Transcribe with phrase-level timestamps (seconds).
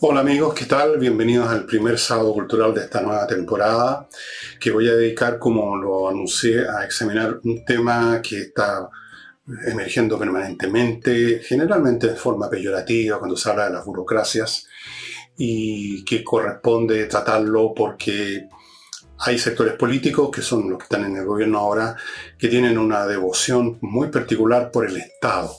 [0.00, 0.96] Hola amigos, ¿qué tal?
[0.96, 4.08] Bienvenidos al primer sábado cultural de esta nueva temporada
[4.60, 8.88] que voy a dedicar, como lo anuncié, a examinar un tema que está
[9.66, 14.68] emergiendo permanentemente, generalmente de forma peyorativa cuando se habla de las burocracias
[15.36, 18.48] y que corresponde tratarlo porque
[19.18, 21.96] hay sectores políticos que son los que están en el gobierno ahora
[22.38, 25.56] que tienen una devoción muy particular por el Estado.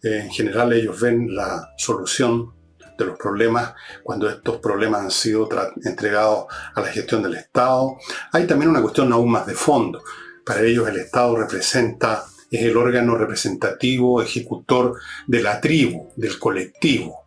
[0.00, 2.59] En general ellos ven la solución
[3.04, 5.48] los problemas cuando estos problemas han sido
[5.84, 7.96] entregados a la gestión del Estado.
[8.32, 10.02] Hay también una cuestión aún más de fondo.
[10.44, 17.24] Para ellos el Estado representa, es el órgano representativo, ejecutor de la tribu, del colectivo,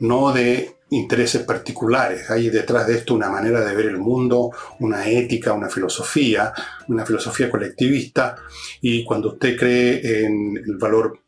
[0.00, 2.30] no de intereses particulares.
[2.30, 4.50] Hay detrás de esto una manera de ver el mundo,
[4.80, 6.52] una ética, una filosofía,
[6.88, 8.36] una filosofía colectivista.
[8.80, 11.20] Y cuando usted cree en el valor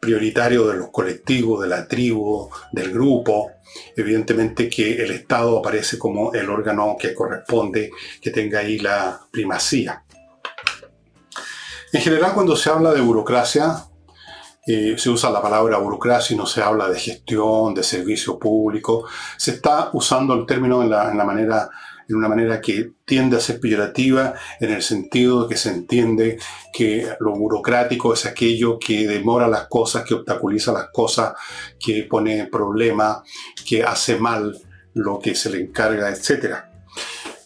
[0.00, 3.52] prioritario de los colectivos, de la tribu, del grupo.
[3.96, 10.04] Evidentemente que el Estado aparece como el órgano que corresponde, que tenga ahí la primacía.
[11.92, 13.84] En general, cuando se habla de burocracia,
[14.66, 19.06] eh, se usa la palabra burocracia y no se habla de gestión, de servicio público.
[19.38, 21.70] Se está usando el término en la, en la manera
[22.08, 26.38] de una manera que tiende a ser peyorativa en el sentido de que se entiende
[26.72, 31.34] que lo burocrático es aquello que demora las cosas, que obstaculiza las cosas,
[31.78, 33.18] que pone problemas,
[33.66, 34.58] que hace mal
[34.94, 36.56] lo que se le encarga, etc.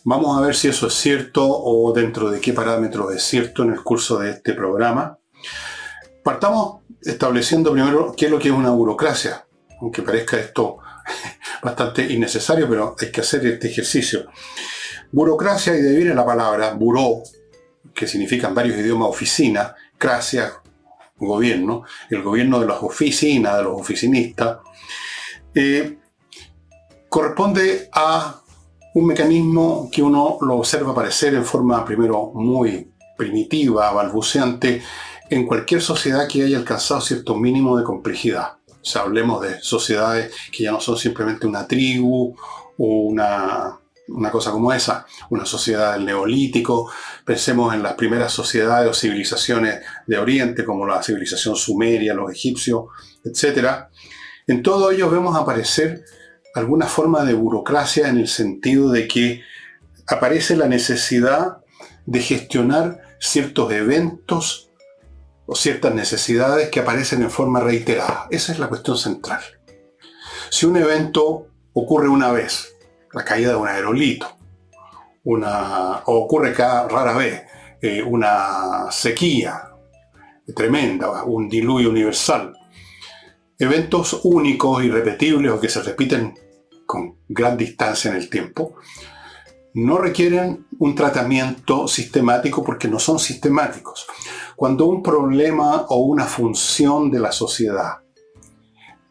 [0.04, 3.72] Vamos a ver si eso es cierto o dentro de qué parámetros es cierto en
[3.72, 5.18] el curso de este programa.
[6.22, 9.44] Partamos estableciendo primero qué es lo que es una burocracia,
[9.80, 10.78] aunque parezca esto
[11.62, 14.26] bastante innecesario, pero hay que hacer este ejercicio.
[15.10, 17.22] Burocracia, y de la palabra buró,
[17.94, 20.52] que significa en varios idiomas oficina, cracia,
[21.16, 24.58] gobierno, el gobierno de las oficinas, de los oficinistas,
[25.54, 25.98] eh,
[27.08, 28.40] corresponde a
[28.94, 34.82] un mecanismo que uno lo observa aparecer en forma primero muy primitiva, balbuceante,
[35.30, 38.58] en cualquier sociedad que haya alcanzado cierto mínimo de complejidad.
[38.82, 42.34] O hablemos de sociedades que ya no son simplemente una tribu
[42.78, 43.78] o una,
[44.08, 46.90] una cosa como esa, una sociedad del neolítico.
[47.24, 52.86] Pensemos en las primeras sociedades o civilizaciones de Oriente, como la civilización sumeria, los egipcios,
[53.24, 53.86] etc.
[54.46, 56.04] En todo ello vemos aparecer
[56.54, 59.42] alguna forma de burocracia en el sentido de que
[60.06, 61.58] aparece la necesidad
[62.06, 64.71] de gestionar ciertos eventos
[65.52, 68.26] o ciertas necesidades que aparecen en forma reiterada.
[68.30, 69.42] Esa es la cuestión central.
[70.48, 72.74] Si un evento ocurre una vez,
[73.12, 74.34] la caída de un aerolito,
[75.24, 77.42] una, o ocurre cada rara vez,
[77.82, 79.68] eh, una sequía
[80.56, 82.54] tremenda, un diluvio universal,
[83.58, 86.34] eventos únicos, irrepetibles o que se repiten
[86.86, 88.76] con gran distancia en el tiempo,
[89.74, 94.06] no requieren un tratamiento sistemático porque no son sistemáticos.
[94.56, 97.98] Cuando un problema o una función de la sociedad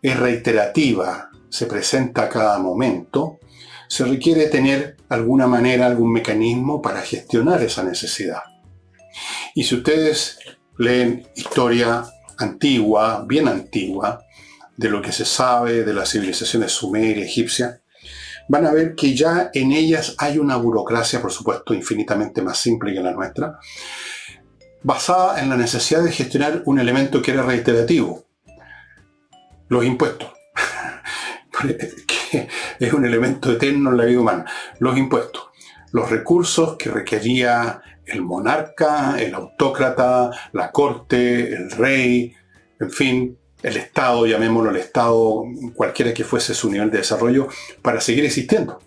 [0.01, 3.39] es reiterativa, se presenta a cada momento,
[3.87, 8.43] se requiere tener alguna manera, algún mecanismo para gestionar esa necesidad.
[9.53, 10.39] Y si ustedes
[10.77, 12.05] leen historia
[12.37, 14.23] antigua, bien antigua,
[14.77, 17.80] de lo que se sabe de las civilizaciones sumeria, egipcia,
[18.51, 22.93] van a ver que ya en ellas hay una burocracia, por supuesto, infinitamente más simple
[22.93, 23.57] que la nuestra,
[24.83, 28.25] basada en la necesidad de gestionar un elemento que era reiterativo,
[29.69, 30.33] los impuestos,
[32.29, 34.45] que es un elemento eterno en la vida humana,
[34.79, 35.43] los impuestos,
[35.93, 42.35] los recursos que requería el monarca, el autócrata, la corte, el rey,
[42.81, 45.43] en fin, el Estado, llamémoslo el Estado,
[45.75, 47.47] cualquiera que fuese su nivel de desarrollo,
[47.81, 48.79] para seguir existiendo.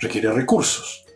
[0.00, 1.08] Requiere recursos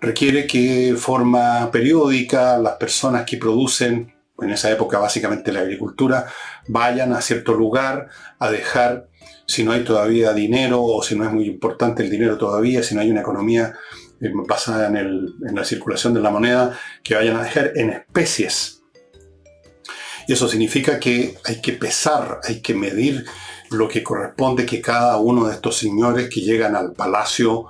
[0.00, 6.26] requiere que forma periódica las personas que producen, en esa época básicamente la agricultura,
[6.68, 8.08] vayan a cierto lugar
[8.38, 9.08] a dejar,
[9.46, 12.94] si no hay todavía dinero o si no es muy importante el dinero todavía, si
[12.94, 13.74] no hay una economía
[14.20, 18.79] eh, basada en, en la circulación de la moneda, que vayan a dejar en especies.
[20.30, 23.24] Y eso significa que hay que pesar, hay que medir
[23.70, 27.66] lo que corresponde que cada uno de estos señores que llegan al palacio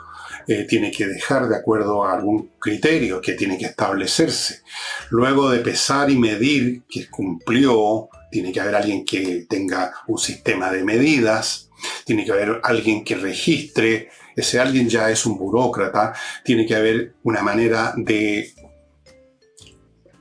[0.47, 4.61] eh, tiene que dejar de acuerdo a algún criterio que tiene que establecerse.
[5.09, 10.71] Luego de pesar y medir que cumplió, tiene que haber alguien que tenga un sistema
[10.71, 11.71] de medidas,
[12.05, 16.13] tiene que haber alguien que registre, ese alguien ya es un burócrata,
[16.45, 18.53] tiene que haber una manera de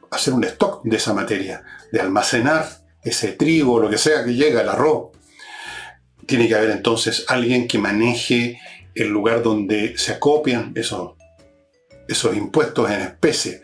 [0.10, 2.68] hacer un stock de esa materia, de almacenar
[3.04, 5.10] ese trigo, lo que sea que llega, el arroz.
[6.26, 8.60] tiene que haber entonces alguien que maneje
[8.94, 11.14] el lugar donde se acopian esos,
[12.08, 13.64] esos impuestos en especie.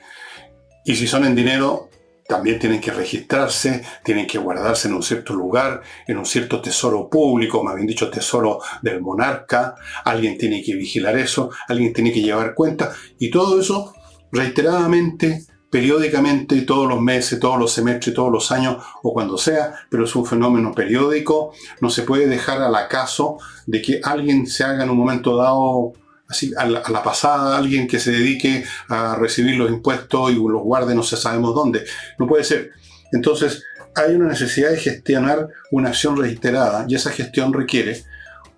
[0.83, 1.89] Y si son en dinero,
[2.27, 7.07] también tienen que registrarse, tienen que guardarse en un cierto lugar, en un cierto tesoro
[7.07, 9.75] público, más bien dicho, tesoro del monarca.
[10.04, 12.94] Alguien tiene que vigilar eso, alguien tiene que llevar cuenta.
[13.19, 13.94] Y todo eso,
[14.31, 15.45] reiteradamente,
[15.75, 20.16] periódicamente, todos los meses, todos los semestres, todos los años o cuando sea, pero es
[20.16, 21.51] un fenómeno periódico.
[21.81, 25.92] No se puede dejar al acaso de que alguien se haga en un momento dado
[26.30, 30.95] así a la, pasada alguien que se dedique a recibir los impuestos y los guarde
[30.95, 31.83] no sé sabemos dónde.
[32.18, 32.72] No puede ser.
[33.12, 33.62] Entonces,
[33.95, 38.01] hay una necesidad de gestionar una acción reiterada y esa gestión requiere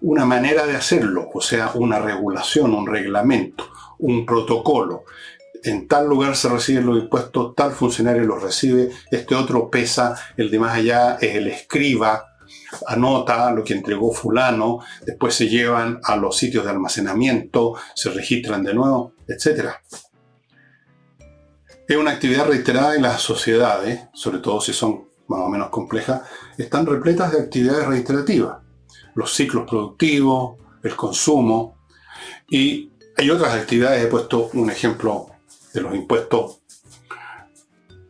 [0.01, 5.05] una manera de hacerlo, o sea, una regulación, un reglamento, un protocolo.
[5.63, 10.49] En tal lugar se reciben los impuestos, tal funcionario los recibe, este otro pesa, el
[10.51, 12.37] de más allá es el escriba,
[12.87, 18.63] anota lo que entregó fulano, después se llevan a los sitios de almacenamiento, se registran
[18.63, 19.71] de nuevo, etc.
[21.87, 26.21] Es una actividad reiterada y las sociedades, sobre todo si son más o menos complejas,
[26.57, 28.59] están repletas de actividades reiterativas.
[29.15, 31.77] Los ciclos productivos, el consumo
[32.49, 35.29] y hay otras actividades, he puesto un ejemplo
[35.81, 36.61] los impuestos,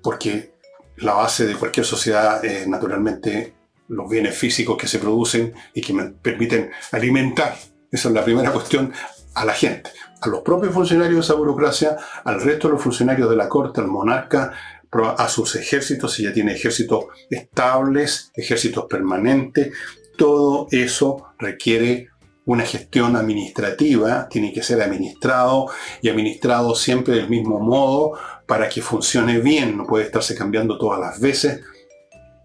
[0.01, 0.53] porque
[0.97, 3.53] la base de cualquier sociedad es naturalmente
[3.87, 7.55] los bienes físicos que se producen y que permiten alimentar.
[7.91, 8.91] Esa es la primera cuestión
[9.33, 9.91] a la gente,
[10.21, 13.81] a los propios funcionarios de esa burocracia, al resto de los funcionarios de la corte,
[13.81, 14.53] al monarca,
[14.91, 19.73] a sus ejércitos, si ya tiene ejércitos estables, ejércitos permanentes,
[20.17, 22.09] todo eso requiere
[22.47, 25.67] una gestión administrativa, tiene que ser administrado
[26.01, 30.97] y administrado siempre del mismo modo para que funcione bien, no puede estarse cambiando todas
[30.97, 31.61] las veces,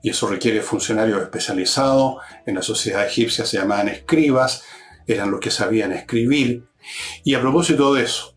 [0.03, 2.17] y eso requiere funcionarios especializados.
[2.45, 4.65] En la sociedad egipcia se llamaban escribas,
[5.07, 6.67] eran los que sabían escribir.
[7.23, 8.35] Y a propósito de eso,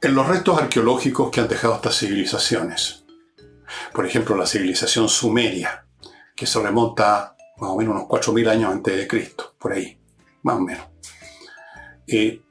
[0.00, 3.04] en los restos arqueológicos que han dejado estas civilizaciones,
[3.92, 5.86] por ejemplo la civilización sumeria,
[6.34, 9.96] que se remonta más o menos unos 4.000 años antes de Cristo, por ahí,
[10.42, 10.84] más o menos.
[12.08, 12.42] Eh,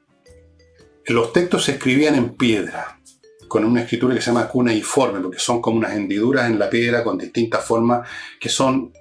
[1.08, 2.98] los textos se escribían en piedra,
[3.50, 7.04] con una escritura que se llama cuneiforme, porque son como unas hendiduras en la piedra
[7.04, 8.08] con distintas formas
[8.40, 8.94] que son,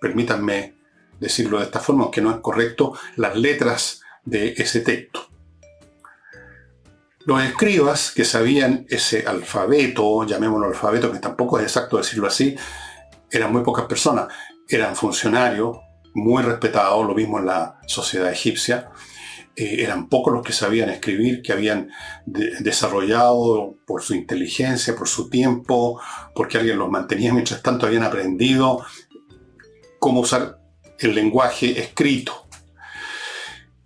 [0.00, 0.74] permítanme
[1.20, 5.28] decirlo de esta forma, aunque no es correcto, las letras de ese texto.
[7.26, 12.56] Los escribas que sabían ese alfabeto, llamémoslo alfabeto, que tampoco es exacto decirlo así,
[13.30, 14.28] eran muy pocas personas,
[14.76, 15.78] eran funcionarios
[16.14, 18.90] muy respetados, lo mismo en la sociedad egipcia,
[19.54, 21.90] eh, eran pocos los que sabían escribir, que habían
[22.24, 26.00] desarrollado por su inteligencia, por su tiempo,
[26.34, 28.84] porque alguien los mantenía, mientras tanto habían aprendido
[29.98, 30.58] cómo usar
[30.98, 32.46] el lenguaje escrito.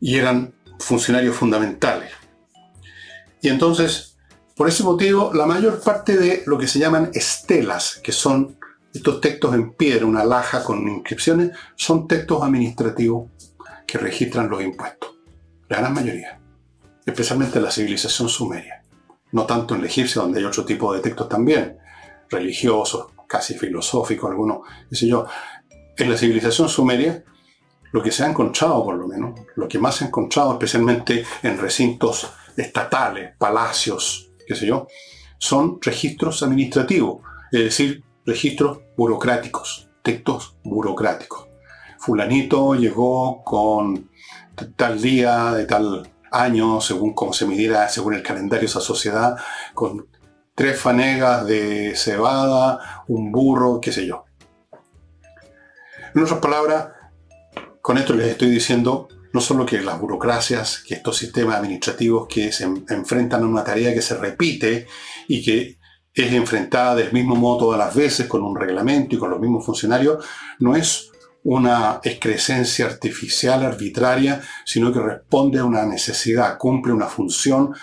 [0.00, 2.12] Y eran funcionarios fundamentales.
[3.40, 4.16] Y entonces,
[4.54, 8.58] por ese motivo, la mayor parte de lo que se llaman estelas, que son
[8.96, 13.30] estos textos en piedra, una laja con inscripciones, son textos administrativos
[13.86, 15.16] que registran los impuestos
[15.68, 16.38] la gran mayoría,
[17.04, 18.82] especialmente en la civilización sumeria,
[19.32, 21.78] no tanto en la egipcia, donde hay otro tipo de textos también,
[22.30, 25.26] religiosos, casi filosóficos, algunos, qué sé yo.
[25.96, 27.24] En la civilización sumeria,
[27.92, 31.24] lo que se ha encontrado, por lo menos, lo que más se ha encontrado, especialmente
[31.42, 34.86] en recintos estatales, palacios, qué sé yo,
[35.38, 41.48] son registros administrativos, es decir, registros burocráticos, textos burocráticos.
[41.98, 44.10] Fulanito llegó con
[44.76, 49.36] tal día, de tal año, según cómo se midiera, según el calendario de esa sociedad,
[49.74, 50.08] con
[50.54, 54.24] tres fanegas de cebada, un burro, qué sé yo.
[56.14, 56.88] En otras palabras,
[57.80, 62.52] con esto les estoy diciendo no solo que las burocracias, que estos sistemas administrativos que
[62.52, 64.86] se enfrentan a una tarea que se repite
[65.28, 65.75] y que
[66.16, 69.66] es enfrentada del mismo modo todas las veces con un reglamento y con los mismos
[69.66, 70.24] funcionarios,
[70.58, 71.12] no es
[71.44, 77.74] una excrescencia artificial, arbitraria, sino que responde a una necesidad, cumple una función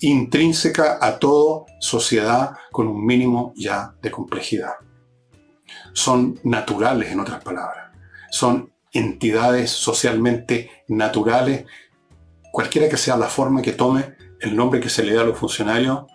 [0.00, 4.72] intrínseca a toda sociedad con un mínimo ya de complejidad.
[5.92, 7.92] Son naturales, en otras palabras.
[8.30, 11.66] Son entidades socialmente naturales,
[12.50, 15.38] cualquiera que sea la forma que tome el nombre que se le da a los
[15.38, 16.06] funcionarios,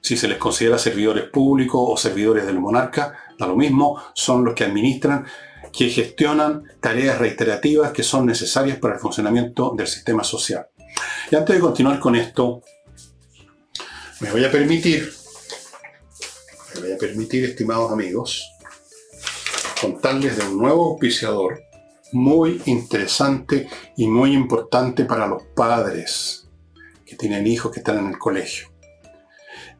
[0.00, 4.54] si se les considera servidores públicos o servidores del monarca, da lo mismo, son los
[4.54, 5.26] que administran
[5.72, 10.66] que gestionan tareas reiterativas que son necesarias para el funcionamiento del sistema social.
[11.30, 12.62] Y antes de continuar con esto,
[14.20, 15.12] me voy a permitir,
[16.74, 18.50] me voy a permitir, estimados amigos,
[19.80, 21.62] contarles de un nuevo auspiciador
[22.12, 26.48] muy interesante y muy importante para los padres
[27.04, 28.68] que tienen hijos que están en el colegio.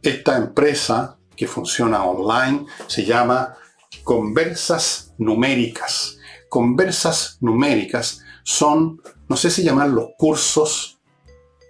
[0.03, 3.57] Esta empresa que funciona online se llama
[4.05, 6.19] Conversas Numéricas.
[6.49, 11.01] Conversas Numéricas son, no sé si llamar los cursos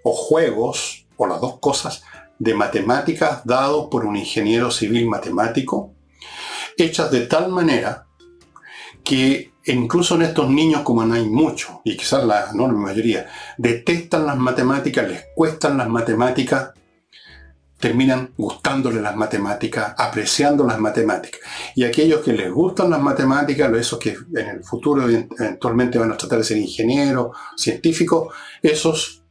[0.04, 2.02] o juegos o las dos cosas
[2.38, 5.94] de matemáticas dados por un ingeniero civil matemático,
[6.76, 8.06] hechas de tal manera
[9.02, 14.26] que incluso en estos niños, como no hay mucho, y quizás la enorme mayoría, detestan
[14.26, 16.70] las matemáticas, les cuestan las matemáticas,
[17.78, 21.40] terminan gustándole las matemáticas, apreciando las matemáticas.
[21.74, 26.16] Y aquellos que les gustan las matemáticas, esos que en el futuro eventualmente van a
[26.16, 29.22] tratar de ser ingenieros, científicos, esos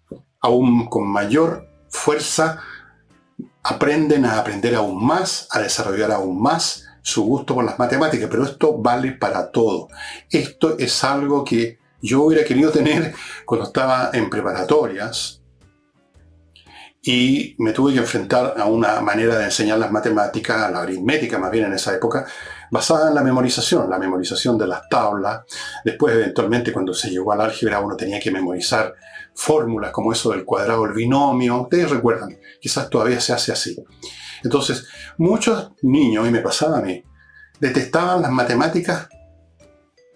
[0.41, 2.61] aún con mayor fuerza
[3.63, 8.43] aprenden a aprender aún más, a desarrollar aún más su gusto por las matemáticas, pero
[8.43, 9.87] esto vale para todo.
[10.29, 13.13] Esto es algo que yo hubiera querido tener
[13.45, 15.41] cuando estaba en preparatorias
[17.07, 21.37] y me tuve que enfrentar a una manera de enseñar las matemáticas, a la aritmética
[21.37, 22.25] más bien en esa época,
[22.71, 25.41] basada en la memorización, la memorización de las tablas.
[25.83, 28.95] Después, eventualmente, cuando se llegó al álgebra, uno tenía que memorizar
[29.35, 31.61] fórmulas como eso del cuadrado del binomio.
[31.61, 33.77] Ustedes recuerdan, quizás todavía se hace así.
[34.43, 34.87] Entonces,
[35.19, 37.03] muchos niños, y me pasaba a mí,
[37.59, 39.09] detestaban las matemáticas,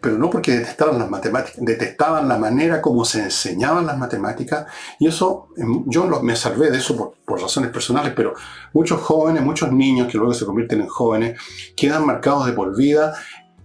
[0.01, 4.65] pero no porque detestaban las matemáticas, detestaban la manera como se enseñaban las matemáticas,
[4.99, 8.33] y eso, em, yo me salvé de eso por, por, razones personales, pero
[8.73, 11.39] muchos jóvenes, muchos niños que luego se convierten en jóvenes,
[11.75, 13.13] quedan marcados de por vida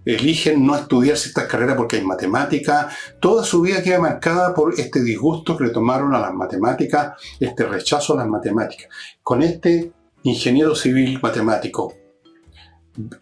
[0.05, 2.89] eligen no estudiar ciertas carreras porque hay matemática.
[3.19, 7.65] Toda su vida queda marcada por este disgusto que le tomaron a las matemáticas, este
[7.65, 8.87] rechazo a las matemáticas.
[9.23, 9.91] Con este
[10.23, 11.93] ingeniero civil matemático,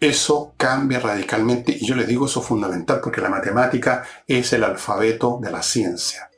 [0.00, 4.64] eso cambia radicalmente y yo les digo eso es fundamental porque la matemática es el
[4.64, 6.30] alfabeto de la ciencia.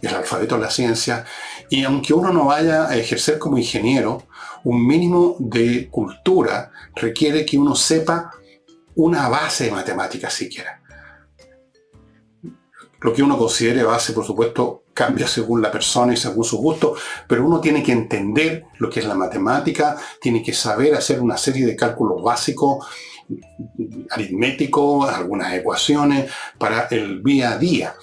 [0.00, 1.24] El alfabeto de la ciencia
[1.68, 4.26] y aunque uno no vaya a ejercer como ingeniero,
[4.64, 8.30] un mínimo de cultura requiere que uno sepa
[8.94, 10.82] una base de matemáticas siquiera.
[13.00, 16.94] Lo que uno considere base, por supuesto, cambia según la persona y según su gusto,
[17.26, 21.38] pero uno tiene que entender lo que es la matemática, tiene que saber hacer una
[21.38, 22.86] serie de cálculos básicos,
[24.10, 27.94] aritméticos, algunas ecuaciones para el día a día.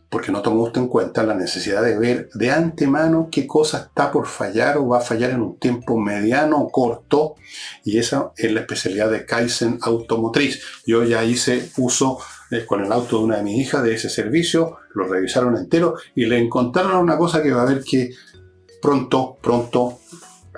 [0.10, 4.12] Porque no tomó usted en cuenta la necesidad de ver de antemano qué cosa está
[4.12, 7.36] por fallar o va a fallar en un tiempo mediano o corto.
[7.84, 10.62] Y esa es la especialidad de Kaizen Automotriz.
[10.86, 12.20] Yo ya hice uso
[12.66, 16.26] con el auto de una de mis hijas de ese servicio, lo revisaron entero y
[16.26, 18.12] le encontraron una cosa que va a ver que
[18.82, 20.00] pronto, pronto,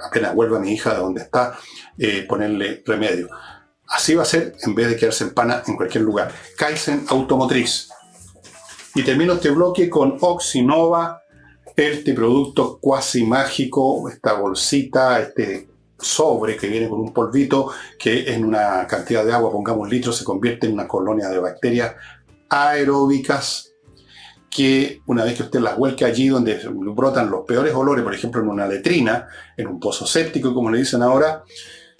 [0.07, 1.57] apenas vuelva mi hija de donde está,
[1.97, 3.29] eh, ponerle remedio.
[3.87, 6.31] Así va a ser en vez de quedarse en pana en cualquier lugar.
[6.57, 7.89] Kaizen Automotriz.
[8.93, 11.23] Y termino este bloque con Oxinova,
[11.75, 15.68] este producto cuasi mágico, esta bolsita, este
[16.01, 20.23] sobre que viene con un polvito que en una cantidad de agua, pongamos litros, se
[20.23, 21.95] convierte en una colonia de bacterias
[22.49, 23.73] aeróbicas
[24.49, 28.41] que una vez que usted las vuelque allí donde brotan los peores olores, por ejemplo
[28.41, 31.43] en una letrina, en un pozo séptico, como le dicen ahora,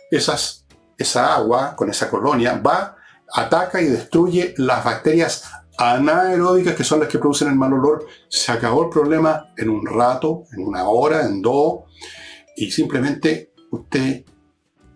[0.09, 0.65] esas,
[0.97, 2.95] esa agua con esa colonia va,
[3.31, 5.43] ataca y destruye las bacterias
[5.77, 8.05] anaeróbicas que son las que producen el mal olor.
[8.27, 11.83] Se acabó el problema en un rato, en una hora, en dos
[12.55, 14.23] y simplemente usted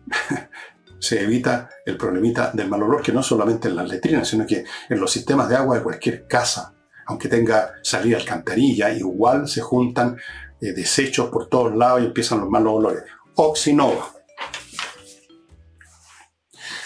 [0.99, 4.63] se evita el problemita del mal olor, que no solamente en las letrinas, sino que
[4.89, 6.73] en los sistemas de agua de cualquier casa,
[7.05, 10.17] aunque tenga salida alcantarilla, igual se juntan
[10.61, 13.03] eh, desechos por todos lados y empiezan los malos olores.
[13.35, 14.13] Oxinova.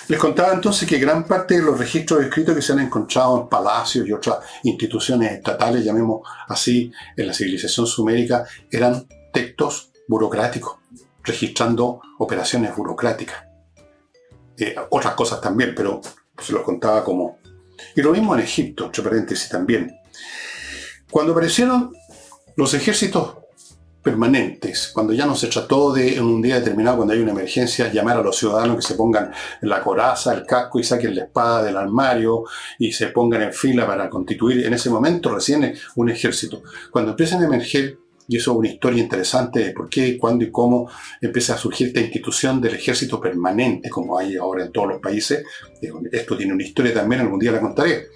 [0.07, 3.49] Les contaba entonces que gran parte de los registros escritos que se han encontrado en
[3.49, 10.76] palacios y otras instituciones estatales, llamemos así, en la civilización sumérica, eran textos burocráticos,
[11.27, 13.43] registrando operaciones burocráticas.
[14.57, 16.01] Eh, otras cosas también, pero
[16.39, 17.37] se los contaba como...
[17.95, 19.95] Y lo mismo en Egipto, entre paréntesis también.
[21.11, 21.93] Cuando aparecieron
[22.55, 23.35] los ejércitos
[24.01, 27.91] permanentes, cuando ya no se trató de en un día determinado, cuando hay una emergencia,
[27.91, 29.31] llamar a los ciudadanos que se pongan
[29.61, 32.45] la coraza, el casco y saquen la espada del armario
[32.79, 36.63] y se pongan en fila para constituir en ese momento recién un ejército.
[36.89, 40.51] Cuando empiezan a emerger y eso es una historia interesante de por qué, cuándo y
[40.51, 40.89] cómo
[41.21, 45.43] empieza a surgir esta institución del ejército permanente, como hay ahora en todos los países.
[46.11, 48.07] Esto tiene una historia también, algún día la contaré.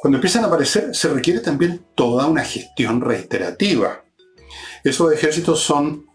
[0.00, 4.04] Cuando empiezan a aparecer, se requiere también toda una gestión reiterativa.
[4.84, 6.06] Esos ejércitos son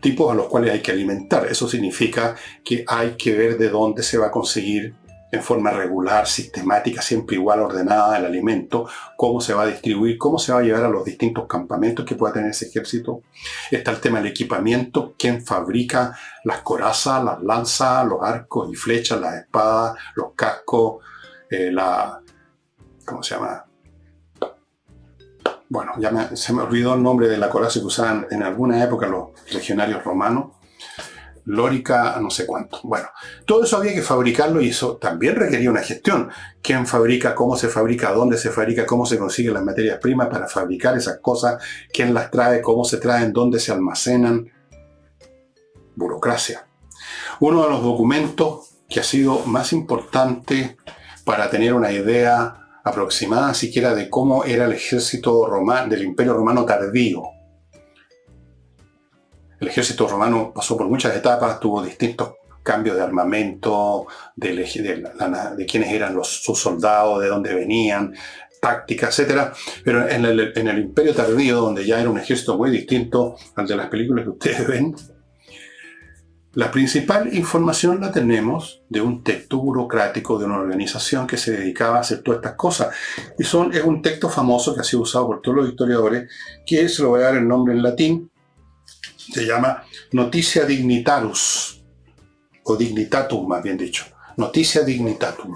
[0.00, 1.46] tipos a los cuales hay que alimentar.
[1.50, 4.94] Eso significa que hay que ver de dónde se va a conseguir
[5.30, 10.38] en forma regular, sistemática, siempre igual ordenada el alimento, cómo se va a distribuir, cómo
[10.38, 13.22] se va a llevar a los distintos campamentos que pueda tener ese ejército.
[13.70, 19.20] Está el tema del equipamiento, quién fabrica las corazas, las lanzas, los arcos y flechas,
[19.20, 21.04] las espadas, los cascos,
[21.50, 22.20] eh, la...
[23.04, 23.64] ¿cómo se llama?
[25.68, 29.08] Bueno, ya se me olvidó el nombre de la coraza que usaban en alguna época
[29.08, 30.56] los legionarios romanos
[31.46, 32.80] lórica, no sé cuánto.
[32.82, 33.08] Bueno,
[33.46, 36.28] todo eso había que fabricarlo y eso también requería una gestión.
[36.60, 37.34] ¿Quién fabrica?
[37.34, 38.12] ¿Cómo se fabrica?
[38.12, 38.84] ¿Dónde se fabrica?
[38.84, 41.62] ¿Cómo se consiguen las materias primas para fabricar esas cosas?
[41.92, 42.60] ¿Quién las trae?
[42.60, 43.32] ¿Cómo se traen?
[43.32, 44.50] ¿Dónde se almacenan?
[45.94, 46.66] Burocracia.
[47.40, 50.76] Uno de los documentos que ha sido más importante
[51.24, 56.64] para tener una idea aproximada siquiera de cómo era el ejército romano, del imperio romano
[56.64, 57.22] tardío,
[59.60, 65.92] el ejército romano pasó por muchas etapas, tuvo distintos cambios de armamento, de, de, quiénes
[65.92, 68.12] eran los, sus soldados, de dónde venían,
[68.60, 69.52] táctica, etc.
[69.84, 73.66] Pero en el, en el imperio tardío, donde ya era un ejército muy distinto al
[73.66, 74.94] de las películas que ustedes ven,
[76.56, 81.98] la principal información la tenemos de un texto burocrático de una organización que se dedicaba
[81.98, 82.96] a hacer todas estas cosas.
[83.38, 86.30] Y son, es un texto famoso que ha sido usado por todos los historiadores,
[86.64, 88.30] que se lo voy a dar el nombre en latín,
[89.32, 91.82] se llama Noticia Dignitarus,
[92.64, 94.04] o Dignitatum más bien dicho,
[94.36, 95.54] Noticia Dignitatum,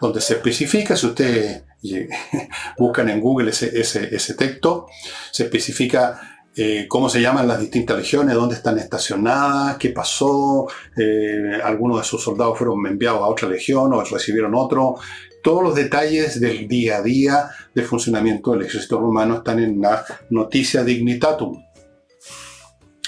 [0.00, 1.64] donde se especifica, si ustedes
[2.78, 4.86] buscan en Google ese, texto,
[5.30, 6.20] se especifica
[6.56, 12.04] eh, cómo se llaman las distintas legiones, dónde están estacionadas, qué pasó, eh, algunos de
[12.04, 14.96] sus soldados fueron enviados a otra legión o recibieron otro.
[15.42, 20.04] Todos los detalles del día a día de funcionamiento del ejército romano están en la
[20.30, 21.60] noticia dignitatum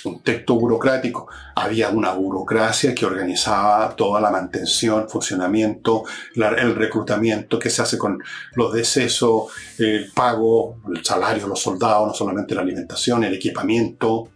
[0.04, 1.28] un texto burocrático.
[1.54, 6.04] Había una burocracia que organizaba toda la mantención, funcionamiento,
[6.34, 8.22] el reclutamiento que se hace con
[8.54, 14.30] los decesos, el pago, el salario de los soldados, no solamente la alimentación, el equipamiento,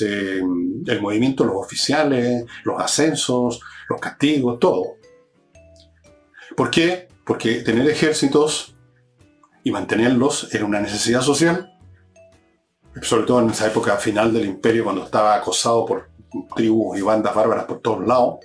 [0.00, 0.42] eh,
[0.86, 4.96] el movimiento de los oficiales, los ascensos, los castigos, todo.
[6.56, 7.08] ¿Por qué?
[7.24, 8.74] Porque tener ejércitos
[9.62, 11.75] y mantenerlos era una necesidad social
[13.02, 16.08] sobre todo en esa época final del imperio, cuando estaba acosado por
[16.54, 18.38] tribus y bandas bárbaras por todos lados.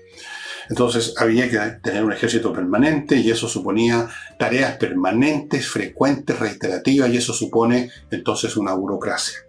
[0.70, 7.18] Entonces había que tener un ejército permanente y eso suponía tareas permanentes, frecuentes, reiterativas y
[7.18, 9.40] eso supone entonces una burocracia.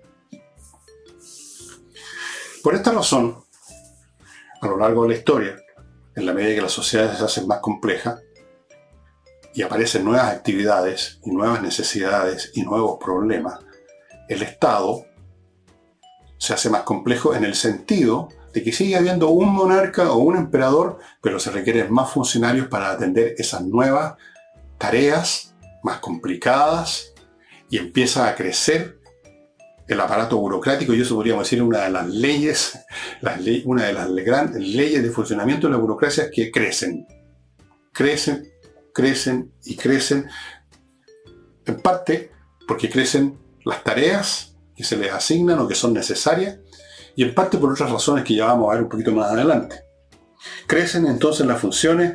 [2.62, 3.38] Por esta razón,
[4.60, 5.56] a lo largo de la historia,
[6.14, 8.20] en la medida que las sociedades se hacen más complejas
[9.54, 13.60] y aparecen nuevas actividades y nuevas necesidades y nuevos problemas,
[14.28, 15.04] el Estado
[16.38, 20.36] se hace más complejo en el sentido de que sigue habiendo un monarca o un
[20.36, 24.14] emperador, pero se requieren más funcionarios para atender esas nuevas
[24.78, 27.12] tareas más complicadas
[27.70, 28.98] y empieza a crecer
[29.88, 30.92] el aparato burocrático.
[30.92, 32.78] Y eso podríamos decir una de las leyes,
[33.64, 37.06] una de las grandes leyes de funcionamiento de la burocracia que crecen,
[37.92, 38.52] crecen,
[38.92, 40.28] crecen y crecen,
[41.64, 42.30] en parte
[42.66, 46.58] porque crecen las tareas que se les asignan o que son necesarias,
[47.14, 49.84] y en parte por otras razones que ya vamos a ver un poquito más adelante.
[50.66, 52.14] Crecen entonces las funciones,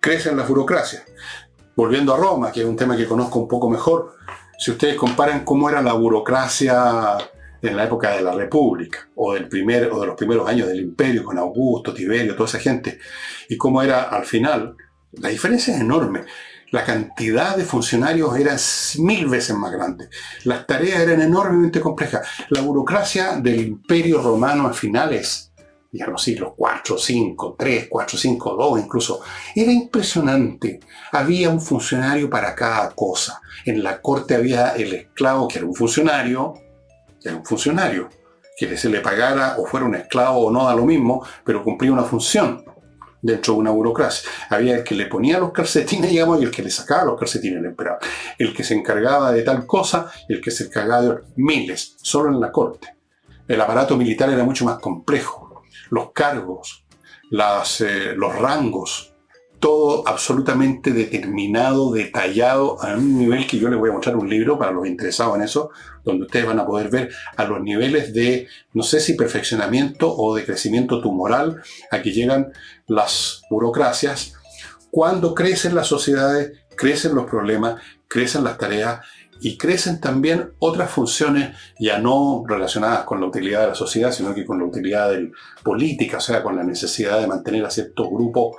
[0.00, 1.04] crecen las burocracias.
[1.76, 4.16] Volviendo a Roma, que es un tema que conozco un poco mejor,
[4.58, 7.16] si ustedes comparan cómo era la burocracia
[7.62, 10.80] en la época de la República o, del primer, o de los primeros años del
[10.80, 12.98] Imperio con Augusto, Tiberio, toda esa gente,
[13.48, 14.76] y cómo era al final,
[15.12, 16.24] la diferencia es enorme.
[16.72, 18.56] La cantidad de funcionarios era
[18.98, 20.08] mil veces más grande.
[20.44, 22.26] Las tareas eran enormemente complejas.
[22.48, 25.52] La burocracia del Imperio Romano a finales,
[25.92, 29.20] ya los siglos 4, 5, 3, 4, 5, 2 incluso,
[29.54, 30.80] era impresionante.
[31.12, 33.42] Había un funcionario para cada cosa.
[33.66, 36.54] En la corte había el esclavo que era un funcionario,
[37.22, 38.08] era un funcionario,
[38.56, 41.92] que se le pagara o fuera un esclavo o no da lo mismo, pero cumplía
[41.92, 42.64] una función
[43.22, 44.28] dentro de una burocracia.
[44.50, 47.60] Había el que le ponía los calcetines, digamos, y el que le sacaba los calcetines
[47.60, 48.00] al emperador.
[48.36, 52.40] El que se encargaba de tal cosa el que se encargaba de miles, solo en
[52.40, 52.96] la corte.
[53.48, 55.62] El aparato militar era mucho más complejo.
[55.90, 56.84] Los cargos,
[57.30, 59.11] eh, los rangos,
[59.62, 64.58] todo absolutamente determinado, detallado, a un nivel que yo les voy a mostrar un libro
[64.58, 65.70] para los interesados en eso,
[66.04, 70.34] donde ustedes van a poder ver a los niveles de, no sé si perfeccionamiento o
[70.34, 72.52] de crecimiento tumoral a que llegan
[72.88, 74.34] las burocracias.
[74.90, 79.06] Cuando crecen las sociedades, crecen los problemas, crecen las tareas
[79.40, 84.34] y crecen también otras funciones ya no relacionadas con la utilidad de la sociedad, sino
[84.34, 85.30] que con la utilidad del
[85.62, 88.56] política, o sea, con la necesidad de mantener a ciertos grupos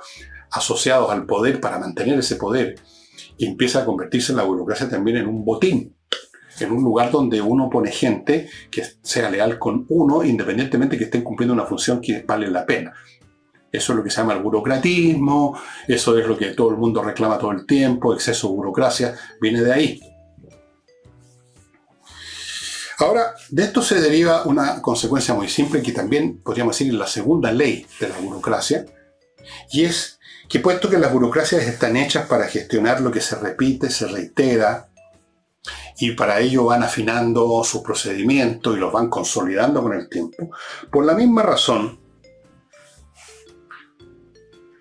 [0.54, 2.76] asociados al poder para mantener ese poder,
[3.36, 5.96] y empieza a convertirse en la burocracia también en un botín,
[6.60, 11.22] en un lugar donde uno pone gente que sea leal con uno, independientemente que estén
[11.22, 12.92] cumpliendo una función que vale la pena.
[13.72, 17.02] Eso es lo que se llama el burocratismo, eso es lo que todo el mundo
[17.02, 20.00] reclama todo el tiempo, exceso de burocracia, viene de ahí.
[22.98, 27.50] Ahora, de esto se deriva una consecuencia muy simple que también podríamos decir la segunda
[27.50, 28.86] ley de la burocracia,
[29.72, 33.90] y es que puesto que las burocracias están hechas para gestionar lo que se repite,
[33.90, 34.88] se reitera,
[35.98, 40.50] y para ello van afinando sus procedimientos y los van consolidando con el tiempo,
[40.90, 42.00] por la misma razón,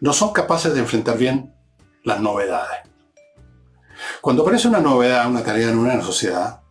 [0.02, 1.56] no son capaces de enfrentar bien
[2.04, 2.80] las novedades.
[4.22, 6.62] Cuando aparece una novedad, una tarea en una sociedad,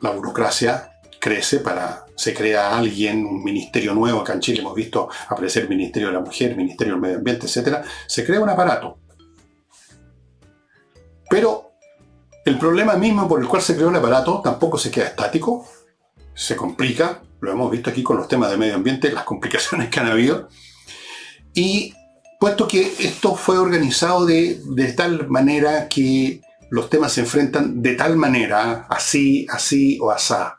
[0.00, 0.95] la burocracia
[1.26, 5.68] crece para se crea alguien, un ministerio nuevo, acá en Chile hemos visto aparecer el
[5.68, 7.84] Ministerio de la Mujer, Ministerio del Medio Ambiente, etc.
[8.06, 9.00] Se crea un aparato.
[11.28, 11.72] Pero
[12.44, 15.66] el problema mismo por el cual se creó el aparato tampoco se queda estático,
[16.32, 19.98] se complica, lo hemos visto aquí con los temas de medio ambiente, las complicaciones que
[19.98, 20.48] han habido,
[21.54, 21.92] y
[22.38, 27.94] puesto que esto fue organizado de, de tal manera que los temas se enfrentan de
[27.94, 30.56] tal manera, así, así o asá,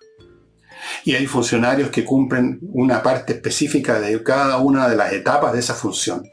[1.07, 5.59] y hay funcionarios que cumplen una parte específica de cada una de las etapas de
[5.59, 6.29] esa función.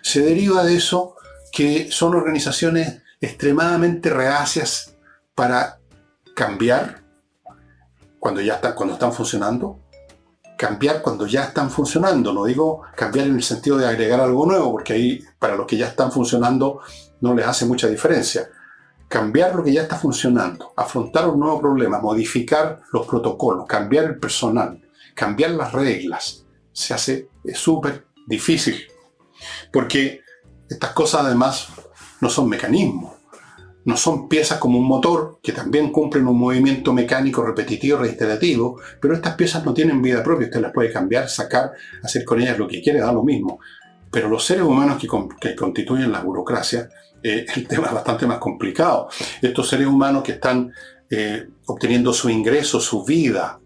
[0.00, 1.14] Se deriva de eso
[1.52, 4.96] que son organizaciones extremadamente reacias
[5.34, 5.78] para
[6.34, 7.02] cambiar
[8.18, 9.78] cuando ya están, cuando están funcionando,
[10.56, 12.32] cambiar cuando ya están funcionando.
[12.32, 15.76] No digo cambiar en el sentido de agregar algo nuevo, porque ahí para los que
[15.76, 16.80] ya están funcionando
[17.20, 18.48] no les hace mucha diferencia
[19.08, 24.18] cambiar lo que ya está funcionando, afrontar un nuevo problema, modificar los protocolos, cambiar el
[24.18, 24.82] personal,
[25.14, 28.76] cambiar las reglas, se hace súper difícil.
[29.72, 30.20] Porque
[30.68, 31.68] estas cosas además
[32.20, 33.14] no son mecanismos,
[33.84, 39.14] no son piezas como un motor que también cumplen un movimiento mecánico repetitivo, reiterativo, pero
[39.14, 42.66] estas piezas no tienen vida propia, usted las puede cambiar, sacar, hacer con ellas lo
[42.66, 43.60] que quiere, da lo mismo.
[44.10, 45.08] Pero los seres humanos que,
[45.40, 46.88] que constituyen la burocracia
[47.26, 49.08] eh, el tema es bastante más complicado.
[49.42, 50.72] Estos seres humanos que están
[51.10, 53.58] eh, obteniendo su ingreso, su vida,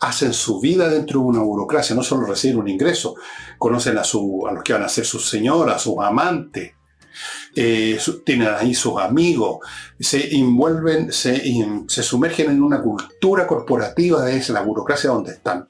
[0.00, 3.14] hacen su vida dentro de una burocracia, no solo reciben un ingreso,
[3.58, 6.72] conocen a, su, a los que van a ser sus señoras, sus amantes,
[7.54, 9.58] eh, tienen ahí sus amigos,
[10.00, 11.42] se envuelven, se,
[11.86, 15.68] se, sumergen en una cultura corporativa de la burocracia donde están.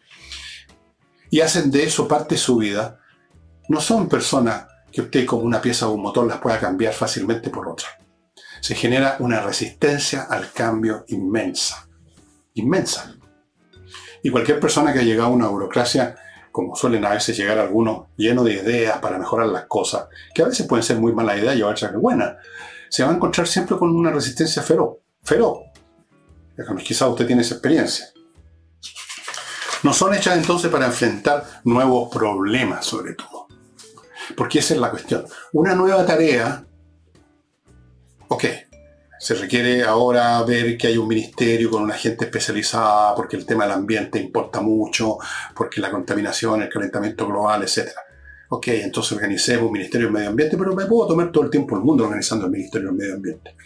[1.31, 3.01] Y hacen de eso parte de su vida.
[3.69, 7.51] No son personas que usted como una pieza o un motor las pueda cambiar fácilmente
[7.51, 7.89] por otra.
[8.61, 11.89] Se genera una resistencia al cambio inmensa.
[12.55, 13.17] Inmensa.
[14.23, 16.15] Y cualquier persona que ha llegado a una burocracia,
[16.53, 20.47] como suelen a veces llegar algunos llenos de ideas para mejorar las cosas, que a
[20.47, 22.39] veces pueden ser muy mala idea y otras que buena,
[22.89, 24.99] se va a encontrar siempre con una resistencia feroz.
[25.25, 25.59] Feroz.
[26.85, 28.07] Quizás usted tiene esa experiencia.
[29.83, 33.34] No son hechas entonces para enfrentar nuevos problemas, sobre todo.
[34.37, 35.25] Porque esa es la cuestión.
[35.53, 36.65] Una nueva tarea,
[38.29, 38.45] ok,
[39.19, 43.65] se requiere ahora ver que hay un ministerio con una gente especializada, porque el tema
[43.65, 45.19] del ambiente importa mucho,
[45.55, 47.91] porque la contaminación, el calentamiento global, etc.
[48.51, 51.75] Ok, entonces organicemos un Ministerio del Medio Ambiente, pero me puedo tomar todo el tiempo
[51.77, 53.57] el mundo organizando el Ministerio del Medio Ambiente.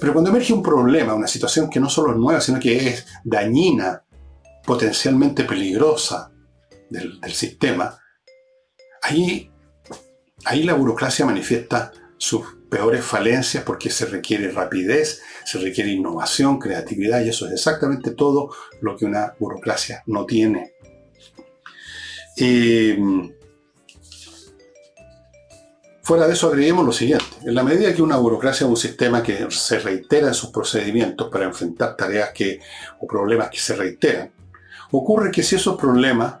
[0.00, 3.06] Pero cuando emerge un problema, una situación que no solo es nueva, sino que es
[3.24, 4.02] dañina,
[4.64, 6.32] potencialmente peligrosa
[6.88, 7.98] del, sistema,
[9.02, 9.51] ahí,
[10.44, 17.20] ahí la burocracia manifiesta sus peores falencias porque se requiere rapidez, se requiere innovación, creatividad
[17.20, 18.50] y eso es exactamente todo
[18.80, 20.74] lo que una burocracia no tiene.
[22.36, 22.94] Y,
[26.02, 27.24] fuera de eso agreguemos lo siguiente.
[27.44, 31.28] En la medida que una burocracia es un sistema que se reitera en sus procedimientos
[31.30, 32.60] para enfrentar tareas que,
[33.00, 34.32] o problemas que se reiteran,
[34.92, 36.36] ocurre que si esos problemas,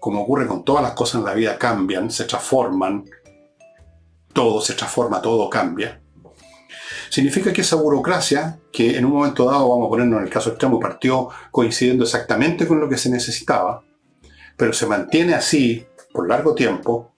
[0.00, 3.04] como ocurre con todas las cosas en la vida, cambian, se transforman,
[4.36, 6.02] todo se transforma, todo cambia,
[7.08, 10.50] significa que esa burocracia, que en un momento dado, vamos a ponernos en el caso
[10.50, 13.82] extremo, partió coincidiendo exactamente con lo que se necesitaba,
[14.58, 17.14] pero se mantiene así por largo tiempo,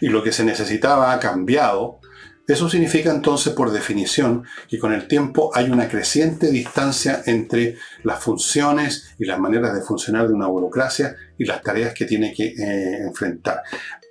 [0.00, 2.00] y lo que se necesitaba ha cambiado,
[2.48, 8.20] eso significa entonces, por definición, que con el tiempo hay una creciente distancia entre las
[8.20, 12.46] funciones y las maneras de funcionar de una burocracia y las tareas que tiene que
[12.46, 13.60] eh, enfrentar.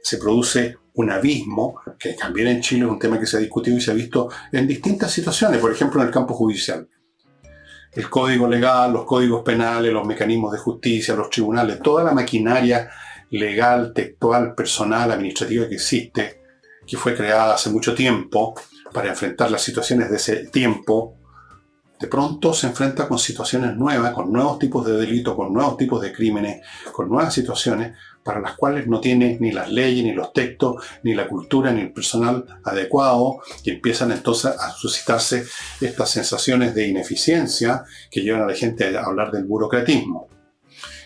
[0.03, 3.77] Se produce un abismo, que también en Chile es un tema que se ha discutido
[3.77, 6.87] y se ha visto en distintas situaciones, por ejemplo en el campo judicial.
[7.91, 12.89] El código legal, los códigos penales, los mecanismos de justicia, los tribunales, toda la maquinaria
[13.31, 16.41] legal, textual, personal, administrativa que existe,
[16.85, 18.53] que fue creada hace mucho tiempo
[18.91, 21.17] para enfrentar las situaciones de ese tiempo,
[22.03, 26.01] de pronto se enfrenta con situaciones nuevas, con nuevos tipos de delitos, con nuevos tipos
[26.01, 26.61] de crímenes,
[26.91, 31.13] con nuevas situaciones para las cuales no tiene ni las leyes, ni los textos, ni
[31.13, 35.45] la cultura, ni el personal adecuado, y empiezan entonces a suscitarse
[35.79, 40.27] estas sensaciones de ineficiencia que llevan a la gente a hablar del burocratismo.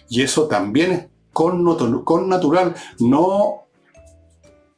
[0.09, 1.63] Y eso también es con,
[2.27, 3.67] natural, no,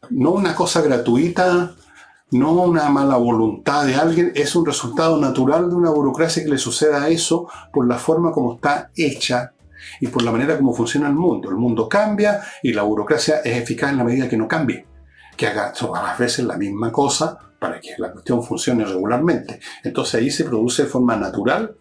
[0.09, 1.77] no una cosa gratuita,
[2.31, 6.57] no una mala voluntad de alguien, es un resultado natural de una burocracia que le
[6.57, 9.53] suceda eso por la forma como está hecha
[9.99, 11.49] y por la manera como funciona el mundo.
[11.49, 14.85] El mundo cambia y la burocracia es eficaz en la medida que no cambie,
[15.35, 19.59] que haga todas las veces la misma cosa para que la cuestión funcione regularmente.
[19.83, 21.75] Entonces ahí se produce de forma natural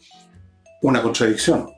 [0.83, 1.71] una contradicción.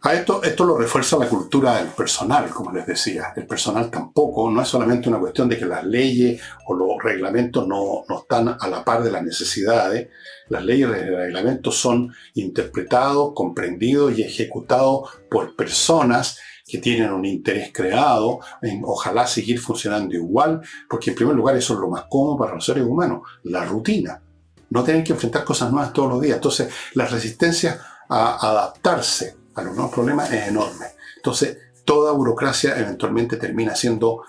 [0.00, 3.32] A esto, esto lo refuerza la cultura del personal, como les decía.
[3.34, 7.66] El personal tampoco, no es solamente una cuestión de que las leyes o los reglamentos
[7.66, 10.08] no, no están a la par de las necesidades.
[10.50, 17.24] Las leyes y los reglamentos son interpretados, comprendidos y ejecutados por personas que tienen un
[17.24, 22.04] interés creado en ojalá seguir funcionando igual, porque en primer lugar eso es lo más
[22.08, 24.22] cómodo para los seres humanos, la rutina.
[24.70, 26.36] No tienen que enfrentar cosas nuevas todos los días.
[26.36, 30.86] Entonces, la resistencia a adaptarse a los nuevos problemas es enorme.
[31.16, 34.22] Entonces, toda burocracia eventualmente termina siendo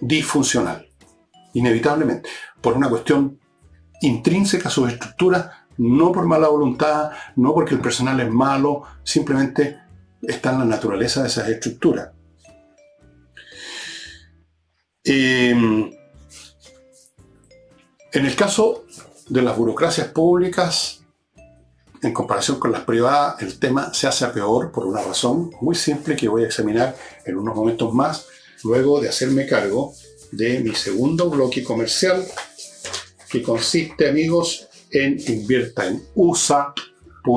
[0.00, 0.88] disfuncional,
[1.54, 2.28] inevitablemente,
[2.60, 3.40] por una cuestión
[4.00, 9.78] intrínseca a sus estructuras, no por mala voluntad, no porque el personal es malo, simplemente
[10.22, 12.10] está en la naturaleza de esas estructuras.
[15.04, 15.90] Em,
[18.12, 18.84] en el caso
[19.28, 21.03] de las burocracias públicas,
[22.04, 26.16] en comparación con las privadas, el tema se hace peor por una razón muy simple
[26.16, 28.26] que voy a examinar en unos momentos más,
[28.62, 29.94] luego de hacerme cargo
[30.30, 32.22] de mi segundo bloque comercial,
[33.30, 37.28] que consiste, amigos, en invierta en USA.cl,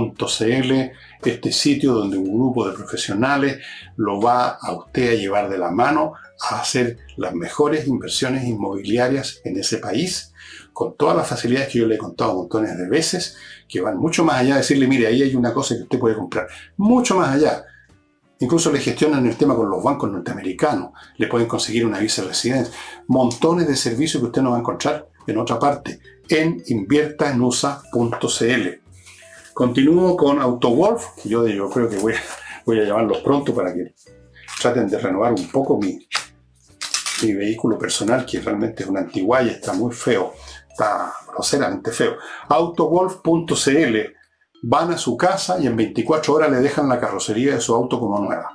[1.24, 3.60] este sitio donde un grupo de profesionales
[3.96, 9.40] lo va a usted a llevar de la mano a hacer las mejores inversiones inmobiliarias
[9.46, 10.34] en ese país,
[10.78, 13.36] con todas las facilidades que yo le he contado montones de veces,
[13.68, 16.16] que van mucho más allá de decirle, mire, ahí hay una cosa que usted puede
[16.16, 17.66] comprar, mucho más allá.
[18.38, 22.28] Incluso le gestionan el tema con los bancos norteamericanos, le pueden conseguir una visa de
[22.28, 22.72] residencia,
[23.08, 28.68] montones de servicios que usted no va a encontrar en otra parte, en inviertaenusa.cl.
[29.56, 32.22] Continúo con AutoWolf, que yo, yo creo que voy a,
[32.68, 33.96] voy a llamarlos pronto para que
[34.62, 36.08] traten de renovar un poco mi,
[37.24, 40.36] mi vehículo personal, que realmente es una antiguaya, está muy feo
[40.78, 42.18] está groseramente feo.
[42.50, 43.98] Autowolf.cl
[44.64, 48.00] van a su casa y en 24 horas le dejan la carrocería de su auto
[48.00, 48.52] como nueva.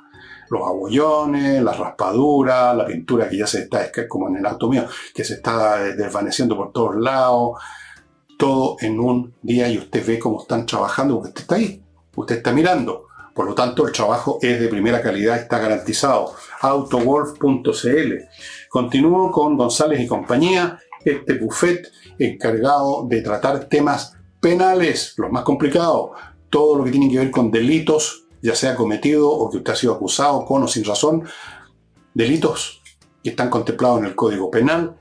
[0.48, 4.87] Los abollones, las raspaduras, la pintura que ya se está, como en el auto mío,
[5.14, 7.58] que se está desvaneciendo por todos lados.
[8.38, 11.82] Todo en un día y usted ve cómo están trabajando porque usted está ahí,
[12.16, 13.06] usted está mirando.
[13.35, 16.35] Por lo tanto, el trabajo es de primera calidad, está garantizado.
[16.61, 18.12] Autowolf.cl.
[18.68, 26.10] Continúo con González y compañía, este buffet encargado de tratar temas penales, los más complicados,
[26.50, 29.76] todo lo que tiene que ver con delitos, ya sea cometido o que usted ha
[29.76, 31.24] sido acusado con o sin razón,
[32.12, 32.82] delitos
[33.22, 34.96] que están contemplados en el Código Penal,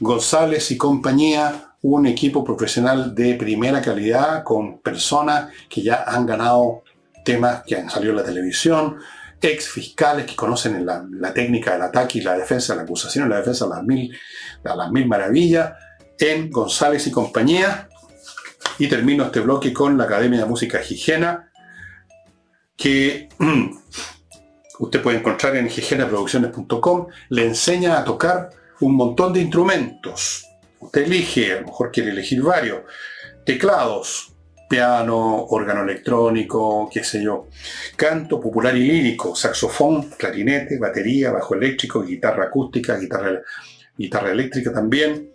[0.00, 6.82] González y compañía, un equipo profesional de primera calidad con personas que ya han ganado
[7.24, 8.96] temas que han salido en la televisión,
[9.44, 13.38] ex fiscales que conocen la, técnica del ataque y la defensa, la acusación y la
[13.38, 14.16] defensa a las mil,
[14.64, 15.74] a las mil maravillas,
[16.18, 17.88] en González y compañía.
[18.78, 21.50] Y termino este bloque con la Academia de Música Higiena,
[22.76, 23.28] que
[24.78, 30.46] usted puede encontrar en higienaproducciones.com, le enseña a tocar un montón de instrumentos.
[30.80, 32.80] Usted elige, a lo mejor quiere elegir varios,
[33.44, 34.33] teclados,
[34.68, 37.48] piano, órgano electrónico, qué sé yo,
[37.96, 43.42] canto popular y lírico, saxofón, clarinete, batería, bajo eléctrico, guitarra acústica, guitarra,
[43.96, 45.30] guitarra eléctrica también,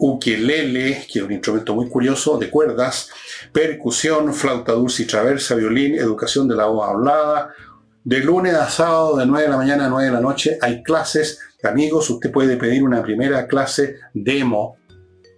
[0.00, 3.10] ukelele, que es un instrumento muy curioso, de cuerdas,
[3.52, 7.54] percusión, flauta dulce y traversa, violín, educación de la voz hablada.
[8.02, 10.82] De lunes a sábado, de 9 de la mañana a 9 de la noche, hay
[10.82, 11.38] clases.
[11.62, 14.79] Amigos, usted puede pedir una primera clase demo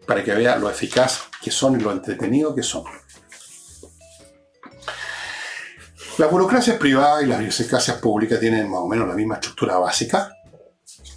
[0.07, 2.85] para que vea lo eficaz que son y lo entretenido que son.
[6.19, 10.31] Las burocracias privadas y las burocracias públicas tienen más o menos la misma estructura básica.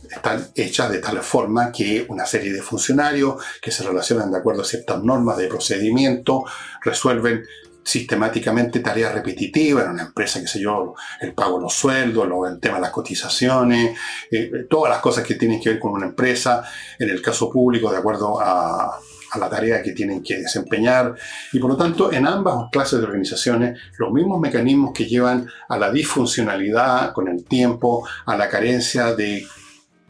[0.10, 4.62] Están hechas de tal forma que una serie de funcionarios que se relacionan de acuerdo
[4.62, 6.46] a ciertas normas de procedimiento
[6.82, 7.44] resuelven
[7.86, 12.60] sistemáticamente tareas repetitivas en una empresa, qué sé yo, el pago de los sueldos, el
[12.60, 13.96] tema de las cotizaciones,
[14.32, 16.64] eh, todas las cosas que tienen que ver con una empresa,
[16.98, 19.00] en el caso público, de acuerdo a,
[19.32, 21.14] a la tarea que tienen que desempeñar.
[21.54, 25.78] Y por lo tanto, en ambas clases de organizaciones, los mismos mecanismos que llevan a
[25.78, 29.46] la disfuncionalidad con el tiempo, a la carencia de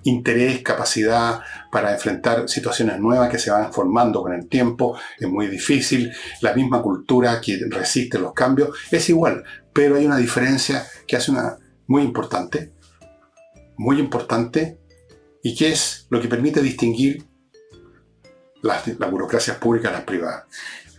[0.06, 1.42] interés, capacidad
[1.72, 6.12] para enfrentar situaciones nuevas que se van formando con el tiempo, es muy difícil.
[6.42, 11.32] La misma cultura que resiste los cambios es igual, pero hay una diferencia que hace
[11.32, 12.72] una muy importante,
[13.78, 14.80] muy importante,
[15.46, 17.24] y que es lo que permite distinguir
[18.64, 20.46] las, burocracias públicas de las privadas.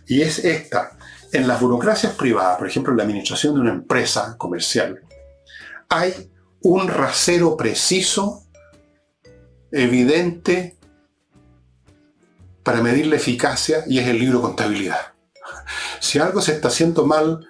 [0.07, 0.97] Y es esta.
[1.33, 5.01] En las burocracias privadas, por ejemplo, en la administración de una empresa comercial,
[5.89, 8.46] hay un rasero preciso
[9.71, 10.77] evidente
[12.63, 15.13] para medir la eficacia y es el libro contabilidad.
[15.99, 17.47] Si algo se está haciendo mal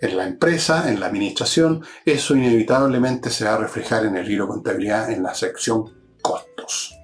[0.00, 4.48] en la empresa, en la administración, eso inevitablemente se va a reflejar en el libro
[4.48, 6.94] contabilidad en la sección costos.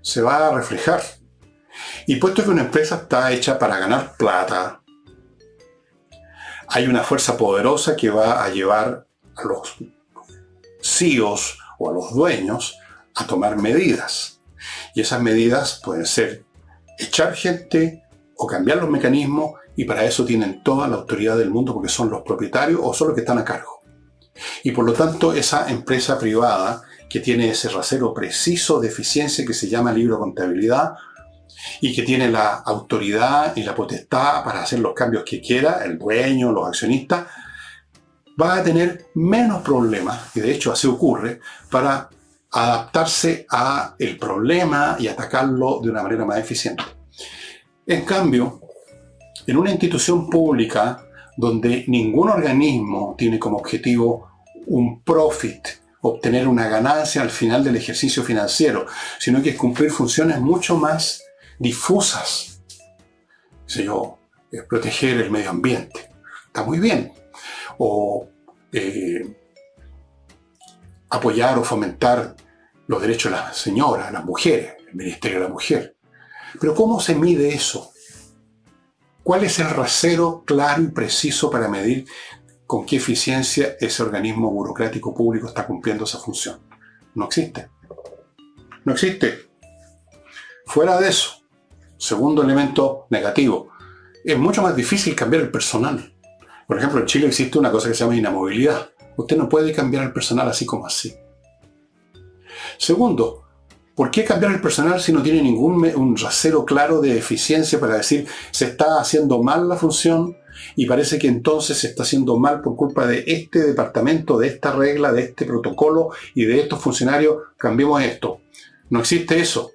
[0.00, 1.02] Se va a reflejar.
[2.06, 4.82] Y puesto que una empresa está hecha para ganar plata,
[6.68, 9.76] hay una fuerza poderosa que va a llevar a los
[10.80, 11.58] CEOs
[11.90, 12.78] a los dueños
[13.14, 14.40] a tomar medidas.
[14.94, 16.44] Y esas medidas pueden ser
[16.98, 18.04] echar gente
[18.36, 22.10] o cambiar los mecanismos y para eso tienen toda la autoridad del mundo porque son
[22.10, 23.82] los propietarios o son los que están a cargo.
[24.62, 29.54] Y por lo tanto esa empresa privada que tiene ese rasero preciso de eficiencia que
[29.54, 30.94] se llama libro contabilidad
[31.80, 35.98] y que tiene la autoridad y la potestad para hacer los cambios que quiera, el
[35.98, 37.26] dueño, los accionistas,
[38.40, 41.40] va a tener menos problemas, y de hecho así ocurre,
[41.70, 42.08] para
[42.50, 46.84] adaptarse a el problema y atacarlo de una manera más eficiente.
[47.86, 48.60] En cambio,
[49.46, 51.04] en una institución pública
[51.36, 54.28] donde ningún organismo tiene como objetivo
[54.66, 55.66] un profit,
[56.02, 58.86] obtener una ganancia al final del ejercicio financiero,
[59.18, 61.22] sino que es cumplir funciones mucho más
[61.58, 62.60] difusas.
[63.66, 64.18] Si yo,
[64.50, 66.10] es proteger el medio ambiente.
[66.46, 67.12] Está muy bien,
[67.84, 68.28] o
[68.72, 69.36] eh,
[71.10, 72.36] apoyar o fomentar
[72.86, 75.96] los derechos de las señoras, las mujeres, el Ministerio de la Mujer.
[76.60, 77.90] Pero ¿cómo se mide eso?
[79.24, 82.06] ¿Cuál es el rasero claro y preciso para medir
[82.68, 86.60] con qué eficiencia ese organismo burocrático público está cumpliendo esa función?
[87.16, 87.68] No existe.
[88.84, 89.50] No existe.
[90.66, 91.42] Fuera de eso,
[91.98, 93.72] segundo elemento negativo,
[94.24, 96.11] es mucho más difícil cambiar el personal.
[96.66, 98.90] Por ejemplo, en Chile existe una cosa que se llama inamovilidad.
[99.16, 101.14] Usted no puede cambiar el personal así como así.
[102.78, 103.44] Segundo,
[103.94, 108.26] ¿por qué cambiar el personal si no tiene ningún rasero claro de eficiencia para decir
[108.50, 110.36] se está haciendo mal la función
[110.76, 114.72] y parece que entonces se está haciendo mal por culpa de este departamento, de esta
[114.72, 117.36] regla, de este protocolo y de estos funcionarios?
[117.56, 118.40] Cambiemos esto.
[118.90, 119.70] No existe eso.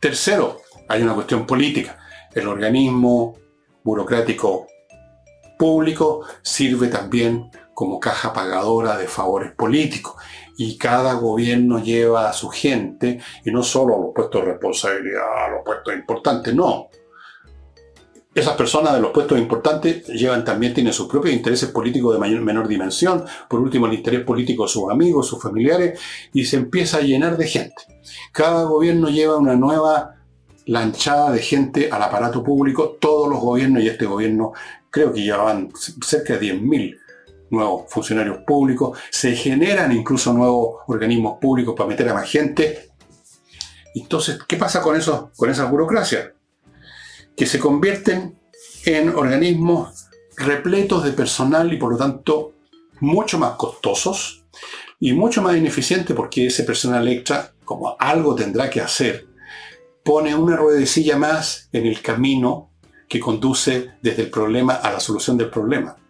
[0.00, 1.98] Tercero, hay una cuestión política.
[2.34, 3.36] El organismo
[3.84, 4.66] burocrático
[5.60, 10.14] público sirve también como caja pagadora de favores políticos.
[10.56, 15.46] Y cada gobierno lleva a su gente, y no solo a los puestos de responsabilidad,
[15.46, 16.88] a los puestos importantes, no.
[18.34, 22.40] esas personas de los puestos importantes llevan también, tienen sus propios intereses políticos de mayor,
[22.40, 26.00] menor dimensión, por último el interés político de sus amigos, sus familiares,
[26.32, 27.82] y se empieza a llenar de gente.
[28.32, 30.16] Cada gobierno lleva una nueva
[30.66, 34.52] lanchada de gente al aparato público, todos los gobiernos, y este gobierno
[34.90, 35.70] creo que llevaban
[36.04, 36.98] cerca de 10.000
[37.50, 42.90] nuevos funcionarios públicos, se generan incluso nuevos organismos públicos para meter a más gente.
[43.94, 46.32] Entonces, ¿qué pasa con, eso, con esa burocracia?
[47.36, 48.38] Que se convierten
[48.84, 52.52] en organismos repletos de personal y por lo tanto
[53.00, 54.44] mucho más costosos
[54.98, 59.26] y mucho más ineficientes porque ese personal extra, como algo tendrá que hacer,
[60.04, 62.69] pone una ruedecilla más en el camino
[63.10, 66.00] que conduce desde el problema a la solución del problema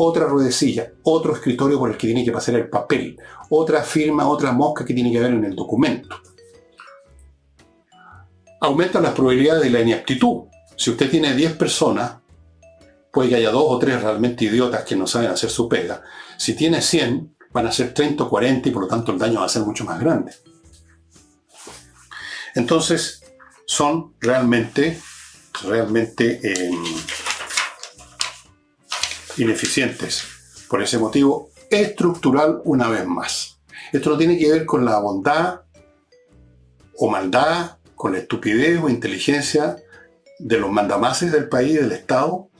[0.00, 3.18] otra ruedecilla, otro escritorio por el que tiene que pasar el papel,
[3.50, 6.20] otra firma, otra mosca que tiene que ver en el documento.
[8.60, 10.44] Aumenta las probabilidades de la ineptitud.
[10.76, 12.12] Si usted tiene 10 personas,
[13.12, 16.00] puede que haya dos o tres realmente idiotas que no saben hacer su pega.
[16.36, 19.40] Si tiene 100, van a ser 30 o 40 y por lo tanto el daño
[19.40, 20.32] va a ser mucho más grande.
[22.54, 23.24] Entonces,
[23.66, 25.00] son realmente,
[25.64, 26.40] realmente...
[26.42, 26.70] Eh,
[29.38, 30.24] ineficientes.
[30.68, 33.60] Por ese motivo, estructural una vez más.
[33.92, 35.62] Esto no tiene que ver con la bondad
[36.96, 39.76] o maldad, con la estupidez o inteligencia
[40.38, 42.50] de los mandamases del país, del Estado.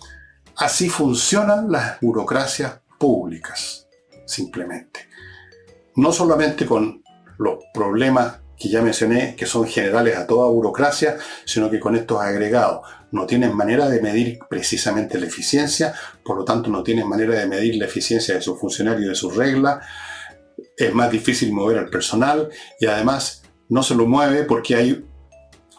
[0.57, 3.87] Así funcionan las burocracias públicas,
[4.27, 5.09] simplemente.
[5.97, 7.03] No solamente con
[7.39, 12.21] los problemas que ya mencioné, que son generales a toda burocracia, sino que con estos
[12.21, 12.81] agregados
[13.13, 15.95] no tienen manera de medir precisamente la eficiencia,
[16.25, 19.15] por lo tanto no tienen manera de medir la eficiencia de sus funcionarios y de
[19.15, 19.85] sus reglas,
[20.77, 22.49] es más difícil mover al personal
[22.81, 25.05] y además no se lo mueve porque hay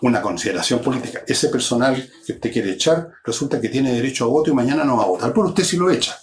[0.01, 1.21] una consideración política.
[1.27, 4.97] Ese personal que usted quiere echar resulta que tiene derecho a voto y mañana no
[4.97, 6.17] va a votar por usted si lo echa.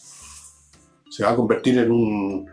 [1.11, 2.47] Se va a convertir en un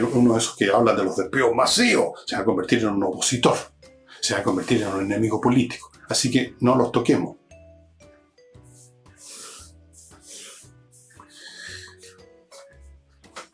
[0.00, 3.04] uno de esos que hablan de los despidos masivos, se va a convertir en un
[3.04, 3.56] opositor,
[4.20, 5.90] se va a convertir en un enemigo político.
[6.08, 7.36] Así que no los toquemos.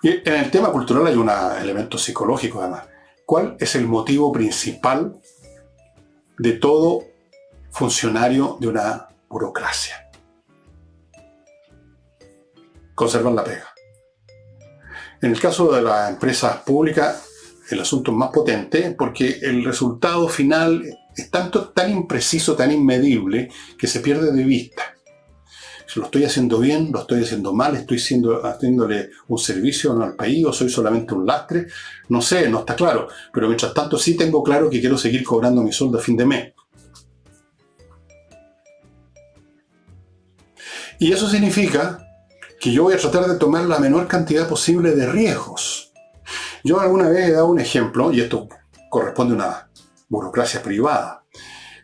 [0.02, 2.86] Y en el tema cultural hay un elemento psicológico además.
[3.26, 5.20] ¿Cuál es el motivo principal
[6.38, 7.04] de todo
[7.70, 10.10] funcionario de una burocracia?
[12.94, 13.67] Conservan la pega.
[15.20, 17.24] En el caso de las empresas públicas,
[17.70, 20.82] el asunto es más potente porque el resultado final
[21.16, 24.94] es tanto, tan impreciso, tan inmedible, que se pierde de vista.
[25.86, 30.14] Si lo estoy haciendo bien, lo estoy haciendo mal, estoy siendo, haciéndole un servicio al
[30.14, 31.66] país o soy solamente un lastre,
[32.10, 33.08] no sé, no está claro.
[33.32, 36.26] Pero mientras tanto sí tengo claro que quiero seguir cobrando mi sueldo a fin de
[36.26, 36.52] mes.
[41.00, 42.07] Y eso significa
[42.60, 45.92] que yo voy a tratar de tomar la menor cantidad posible de riesgos.
[46.64, 48.48] Yo alguna vez he dado un ejemplo, y esto
[48.90, 49.70] corresponde a una
[50.08, 51.24] burocracia privada.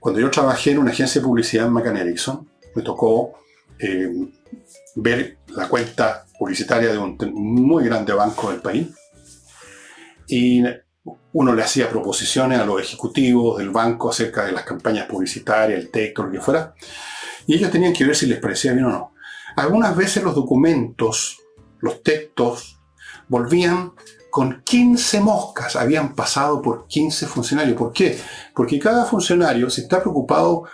[0.00, 3.38] Cuando yo trabajé en una agencia de publicidad en McCann Erickson, me tocó
[3.78, 4.10] eh,
[4.96, 8.88] ver la cuenta publicitaria de un muy grande banco del país.
[10.26, 10.62] Y
[11.32, 15.90] uno le hacía proposiciones a los ejecutivos del banco acerca de las campañas publicitarias, el
[15.90, 16.74] texto, lo que fuera.
[17.46, 19.13] Y ellos tenían que ver si les parecía bien o no.
[19.56, 21.38] Algunas veces los documentos,
[21.80, 22.80] los textos,
[23.28, 23.92] volvían
[24.30, 27.76] con 15 moscas, habían pasado por 15 funcionarios.
[27.76, 28.18] ¿Por qué?
[28.54, 30.64] Porque cada funcionario se está preocupado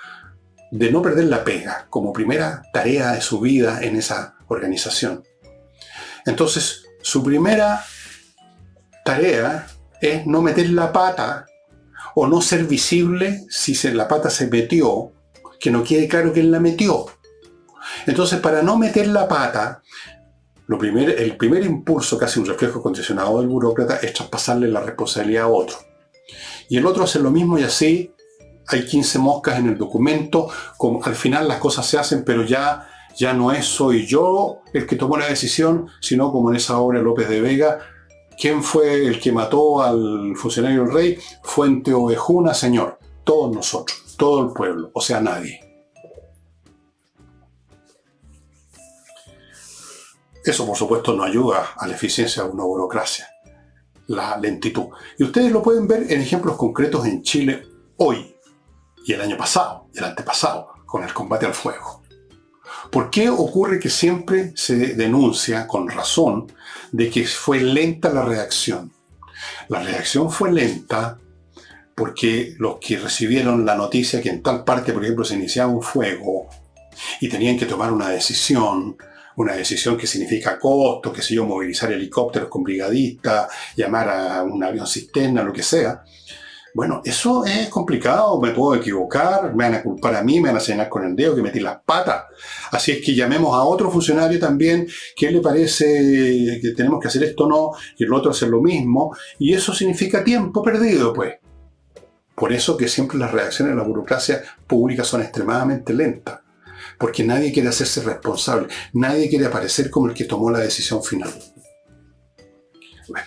[0.70, 5.24] de no perder la pega como primera tarea de su vida en esa organización.
[6.24, 7.84] Entonces, su primera
[9.04, 9.66] tarea
[10.00, 11.46] es no meter la pata
[12.14, 15.12] o no ser visible si la pata se metió,
[15.58, 17.06] que no quede claro quién la metió.
[18.06, 19.82] Entonces, para no meter la pata,
[20.66, 25.48] lo el primer impulso hace un reflejo condicionado del burócrata es traspasarle la responsabilidad a
[25.48, 25.76] otro.
[26.68, 28.14] Y el otro hace lo mismo y así
[28.68, 30.48] hay 15 moscas en el documento,
[31.02, 34.94] al final las cosas se hacen, pero ya, ya no es soy yo el que
[34.94, 37.80] tomó la decisión, sino como en esa obra López de Vega,
[38.38, 41.18] ¿quién fue el que mató al funcionario del rey?
[41.42, 45.69] Fuente Ovejuna, señor, todos nosotros, todo el pueblo, o sea, nadie.
[50.44, 53.28] Eso, por supuesto, no ayuda a la eficiencia de una burocracia,
[54.06, 54.86] la lentitud.
[55.18, 57.66] Y ustedes lo pueden ver en ejemplos concretos en Chile
[57.96, 58.34] hoy
[59.04, 62.02] y el año pasado y el antepasado con el combate al fuego.
[62.90, 66.52] ¿Por qué ocurre que siempre se denuncia con razón
[66.90, 68.92] de que fue lenta la reacción?
[69.68, 71.18] La reacción fue lenta
[71.94, 75.82] porque los que recibieron la noticia que en tal parte, por ejemplo, se iniciaba un
[75.82, 76.48] fuego
[77.20, 78.96] y tenían que tomar una decisión,
[79.40, 84.62] una decisión que significa costo, que sé yo, movilizar helicópteros con brigadistas, llamar a un
[84.62, 86.02] avión cisterna, lo que sea.
[86.72, 90.58] Bueno, eso es complicado, me puedo equivocar, me van a culpar a mí, me van
[90.58, 92.24] a señalar con el dedo, que metí las patas.
[92.70, 94.86] Así es que llamemos a otro funcionario también,
[95.16, 98.60] que le parece que tenemos que hacer esto o no, y el otro hacer lo
[98.60, 101.34] mismo, y eso significa tiempo perdido, pues.
[102.36, 106.40] Por eso que siempre las reacciones de la burocracia pública son extremadamente lentas,
[107.00, 111.32] porque nadie quiere hacerse responsable, nadie quiere aparecer como el que tomó la decisión final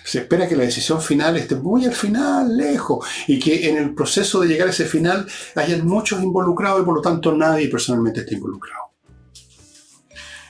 [0.04, 3.94] se espera que la decisión final esté muy al final, lejos, y que en el
[3.94, 8.20] proceso de llegar a ese final hayan muchos involucrados y por lo tanto nadie personalmente
[8.20, 8.82] esté involucrado.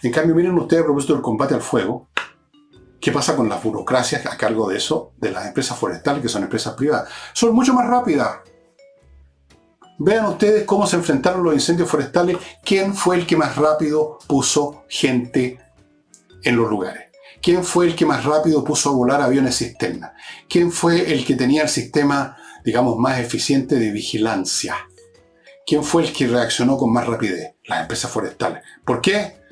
[0.02, 2.08] En cambio, miren ustedes a propósito del combate al fuego,
[3.00, 6.42] ¿qué pasa con las burocracias a cargo de eso, de las empresas forestales, que son
[6.42, 7.08] empresas privadas?
[7.32, 8.40] Son mucho más rápidas.
[9.98, 14.84] Vean ustedes cómo se enfrentaron los incendios forestales, quién fue el que más rápido puso
[14.88, 15.58] gente
[16.42, 17.04] en los lugares.
[17.40, 20.14] ¿Quién fue el que más rápido puso a volar aviones cisterna?
[20.48, 24.76] ¿Quién fue el que tenía el sistema, digamos, más eficiente de vigilancia?
[25.66, 27.54] ¿Quién fue el que reaccionó con más rapidez?
[27.64, 28.62] Las empresas forestales.
[28.84, 29.43] ¿Por qué?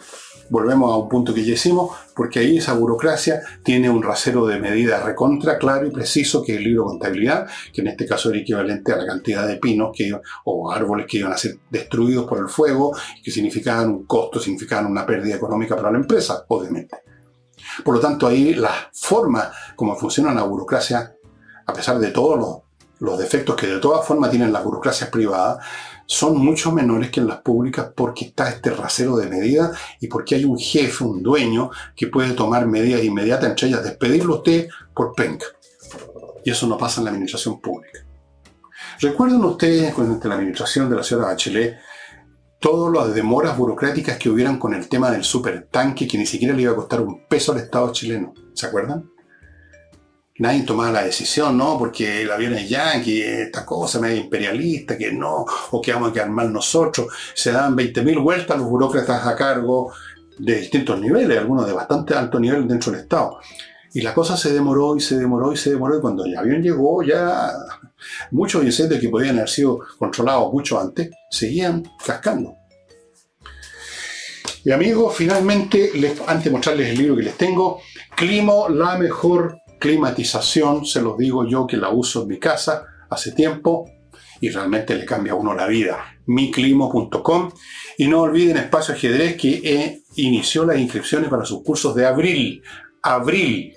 [0.52, 4.60] Volvemos a un punto que ya hicimos, porque ahí esa burocracia tiene un rasero de
[4.60, 8.28] medidas recontra claro y preciso, que es el libro de contabilidad, que en este caso
[8.28, 10.12] era equivalente a la cantidad de pinos que,
[10.44, 12.94] o árboles que iban a ser destruidos por el fuego,
[13.24, 16.98] que significaban un costo, significaban una pérdida económica para la empresa, obviamente.
[17.82, 21.14] Por lo tanto, ahí la forma como funciona la burocracia,
[21.64, 22.38] a pesar de todos
[23.00, 25.64] los, defectos que de todas formas tienen las burocracias privadas,
[26.12, 30.34] son mucho menores que en las públicas porque está este rasero de medidas y porque
[30.34, 35.14] hay un jefe, un dueño, que puede tomar medidas inmediatas, entre ellas despedirlo usted por
[35.14, 35.46] penca.
[36.44, 38.00] Y eso no pasa en la administración pública.
[39.00, 41.78] ¿Recuerdan ustedes durante la administración de la señora Bachelet
[42.60, 46.60] todas las demoras burocráticas que hubieran con el tema del supertanque que ni siquiera le
[46.60, 48.34] iba a costar un peso al Estado chileno.
[48.52, 49.11] ¿Se acuerdan?
[50.38, 51.78] Nadie tomaba la decisión, ¿no?
[51.78, 56.12] Porque el avión es yankee, esta cosa medio imperialista, que no, o que vamos a
[56.12, 57.08] quedar nosotros.
[57.34, 59.92] Se daban 20.000 vueltas los burócratas a cargo
[60.38, 63.38] de distintos niveles, algunos de bastante alto nivel dentro del Estado.
[63.94, 66.62] Y la cosa se demoró y se demoró y se demoró y cuando el avión
[66.62, 67.52] llegó ya
[68.30, 72.56] muchos incendios que podían haber sido controlados mucho antes seguían cascando.
[74.64, 75.90] Y amigos, finalmente,
[76.26, 77.80] antes de mostrarles el libro que les tengo,
[78.14, 83.32] Climo, la mejor climatización, se los digo yo que la uso en mi casa hace
[83.32, 83.90] tiempo
[84.40, 86.20] y realmente le cambia a uno la vida.
[86.26, 87.50] miclimo.com
[87.98, 92.62] y no olviden Espacio Ajedrez que inició las inscripciones para sus cursos de abril.
[93.02, 93.76] Abril,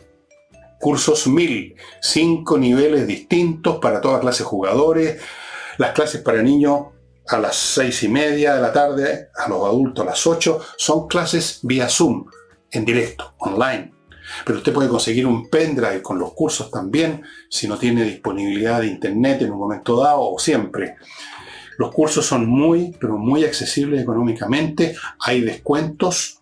[0.79, 5.21] cursos 1000, cinco niveles distintos para todas clases de jugadores,
[5.79, 6.81] las clases para niños
[7.29, 11.07] a las seis y media de la tarde, a los adultos a las 8, son
[11.07, 12.27] clases vía Zoom,
[12.69, 13.94] en directo, online.
[14.45, 18.88] Pero usted puede conseguir un pendrive con los cursos también, si no tiene disponibilidad de
[18.88, 20.95] internet en un momento dado o siempre.
[21.78, 24.95] Los cursos son muy, pero muy accesibles económicamente.
[25.19, 26.41] Hay descuentos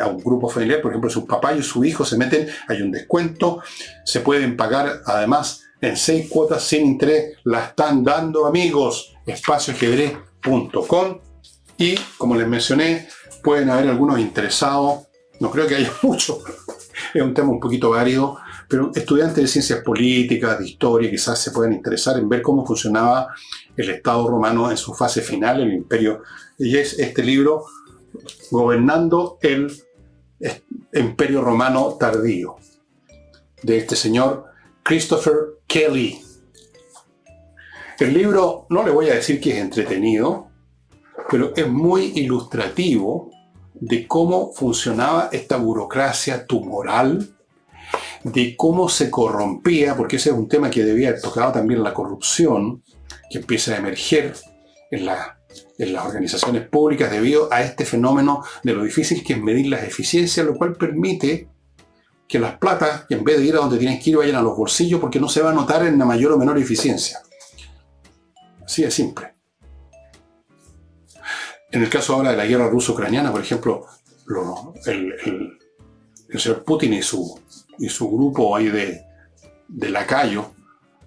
[0.00, 2.92] a un grupo familiar, por ejemplo, su papá y su hijo se meten, hay un
[2.92, 3.60] descuento,
[4.04, 11.18] se pueden pagar además en seis cuotas sin interés, la están dando amigos, espacioajedrez.com
[11.76, 13.08] y como les mencioné,
[13.42, 15.08] pueden haber algunos interesados,
[15.40, 16.38] no creo que haya muchos,
[17.12, 21.50] es un tema un poquito válido, pero estudiantes de ciencias políticas, de historia, quizás se
[21.50, 23.34] puedan interesar en ver cómo funcionaba
[23.76, 26.22] el Estado romano en su fase final, el imperio,
[26.58, 27.64] y es este libro,
[28.50, 29.72] Gobernando el
[30.92, 32.56] Imperio Romano Tardío,
[33.62, 34.44] de este señor
[34.82, 36.20] Christopher Kelly.
[37.98, 40.48] El libro, no le voy a decir que es entretenido,
[41.30, 43.30] pero es muy ilustrativo
[43.84, 47.36] de cómo funcionaba esta burocracia tumoral,
[48.22, 51.92] de cómo se corrompía, porque ese es un tema que debía haber tocado también la
[51.92, 52.82] corrupción,
[53.30, 54.34] que empieza a emerger
[54.90, 55.06] en
[55.78, 59.84] en las organizaciones públicas debido a este fenómeno de lo difícil que es medir las
[59.84, 61.48] eficiencias, lo cual permite
[62.26, 64.56] que las platas, en vez de ir a donde tienes que ir, vayan a los
[64.56, 67.18] bolsillos porque no se va a notar en la mayor o menor eficiencia.
[68.64, 69.33] Así de simple.
[71.74, 73.84] En el caso ahora de la guerra ruso-ucraniana, por ejemplo,
[74.86, 75.58] el,
[76.38, 77.36] señor Putin y su,
[77.80, 79.02] y su grupo ahí de,
[79.66, 80.52] de lacayo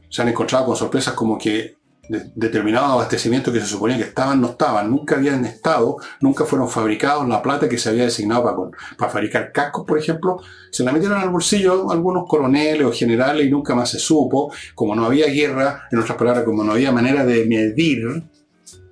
[0.09, 1.77] se han encontrado con sorpresas como que
[2.09, 7.25] determinados abastecimientos que se suponía que estaban, no estaban, nunca habían estado, nunca fueron fabricados,
[7.29, 8.57] la plata que se había designado para,
[8.97, 13.49] para fabricar cascos, por ejemplo, se la metieron al bolsillo algunos coroneles o generales y
[13.49, 17.23] nunca más se supo, como no había guerra, en otras palabras, como no había manera
[17.23, 18.23] de medir,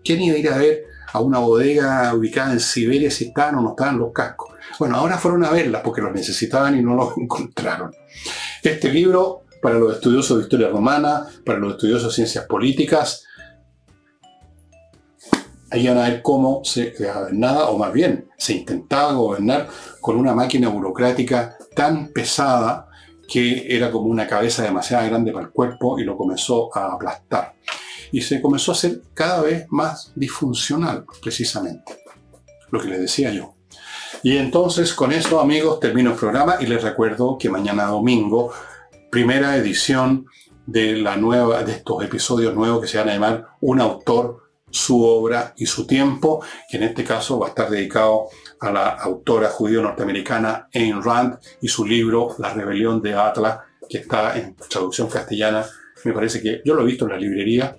[0.06, 3.62] ¿quién iba a ir a ver a una bodega ubicada en Siberia si estaban o
[3.62, 4.56] no estaban los cascos.
[4.80, 7.91] Bueno, ahora fueron a verlas porque los necesitaban y no los encontraron.
[8.64, 13.26] Este libro, para los estudiosos de historia romana, para los estudiosos de ciencias políticas,
[15.72, 19.68] ahí van a ver cómo se gobernaba, o más bien, se intentaba gobernar
[20.01, 22.88] con una máquina burocrática tan pesada
[23.28, 27.56] que era como una cabeza demasiado grande para el cuerpo y lo comenzó a aplastar.
[28.16, 32.01] Y se comenzó a hacer cada vez más disfuncional, precisamente.
[32.72, 33.55] Lo que les decía yo.
[34.24, 38.53] Y entonces con eso, amigos, termino el programa y les recuerdo que mañana domingo,
[39.11, 40.28] primera edición
[40.66, 45.03] de la nueva, de estos episodios nuevos que se van a llamar Un autor, su
[45.03, 48.30] obra y su tiempo, que en este caso va a estar dedicado
[48.61, 53.59] a la autora judío-norteamericana Ayn Rand y su libro La rebelión de Atlas,
[53.89, 55.66] que está en traducción castellana.
[56.05, 57.78] Me parece que yo lo he visto en la librería,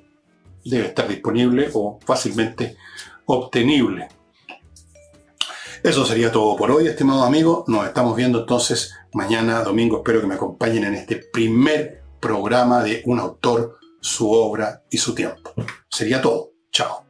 [0.69, 2.77] debe estar disponible o fácilmente
[3.27, 4.09] obtenible.
[5.83, 7.65] Eso sería todo por hoy, estimado amigo.
[7.69, 9.99] Nos estamos viendo entonces mañana domingo.
[9.99, 15.15] Espero que me acompañen en este primer programa de un autor, su obra y su
[15.15, 15.53] tiempo.
[15.89, 16.51] Sería todo.
[16.73, 17.06] Chao.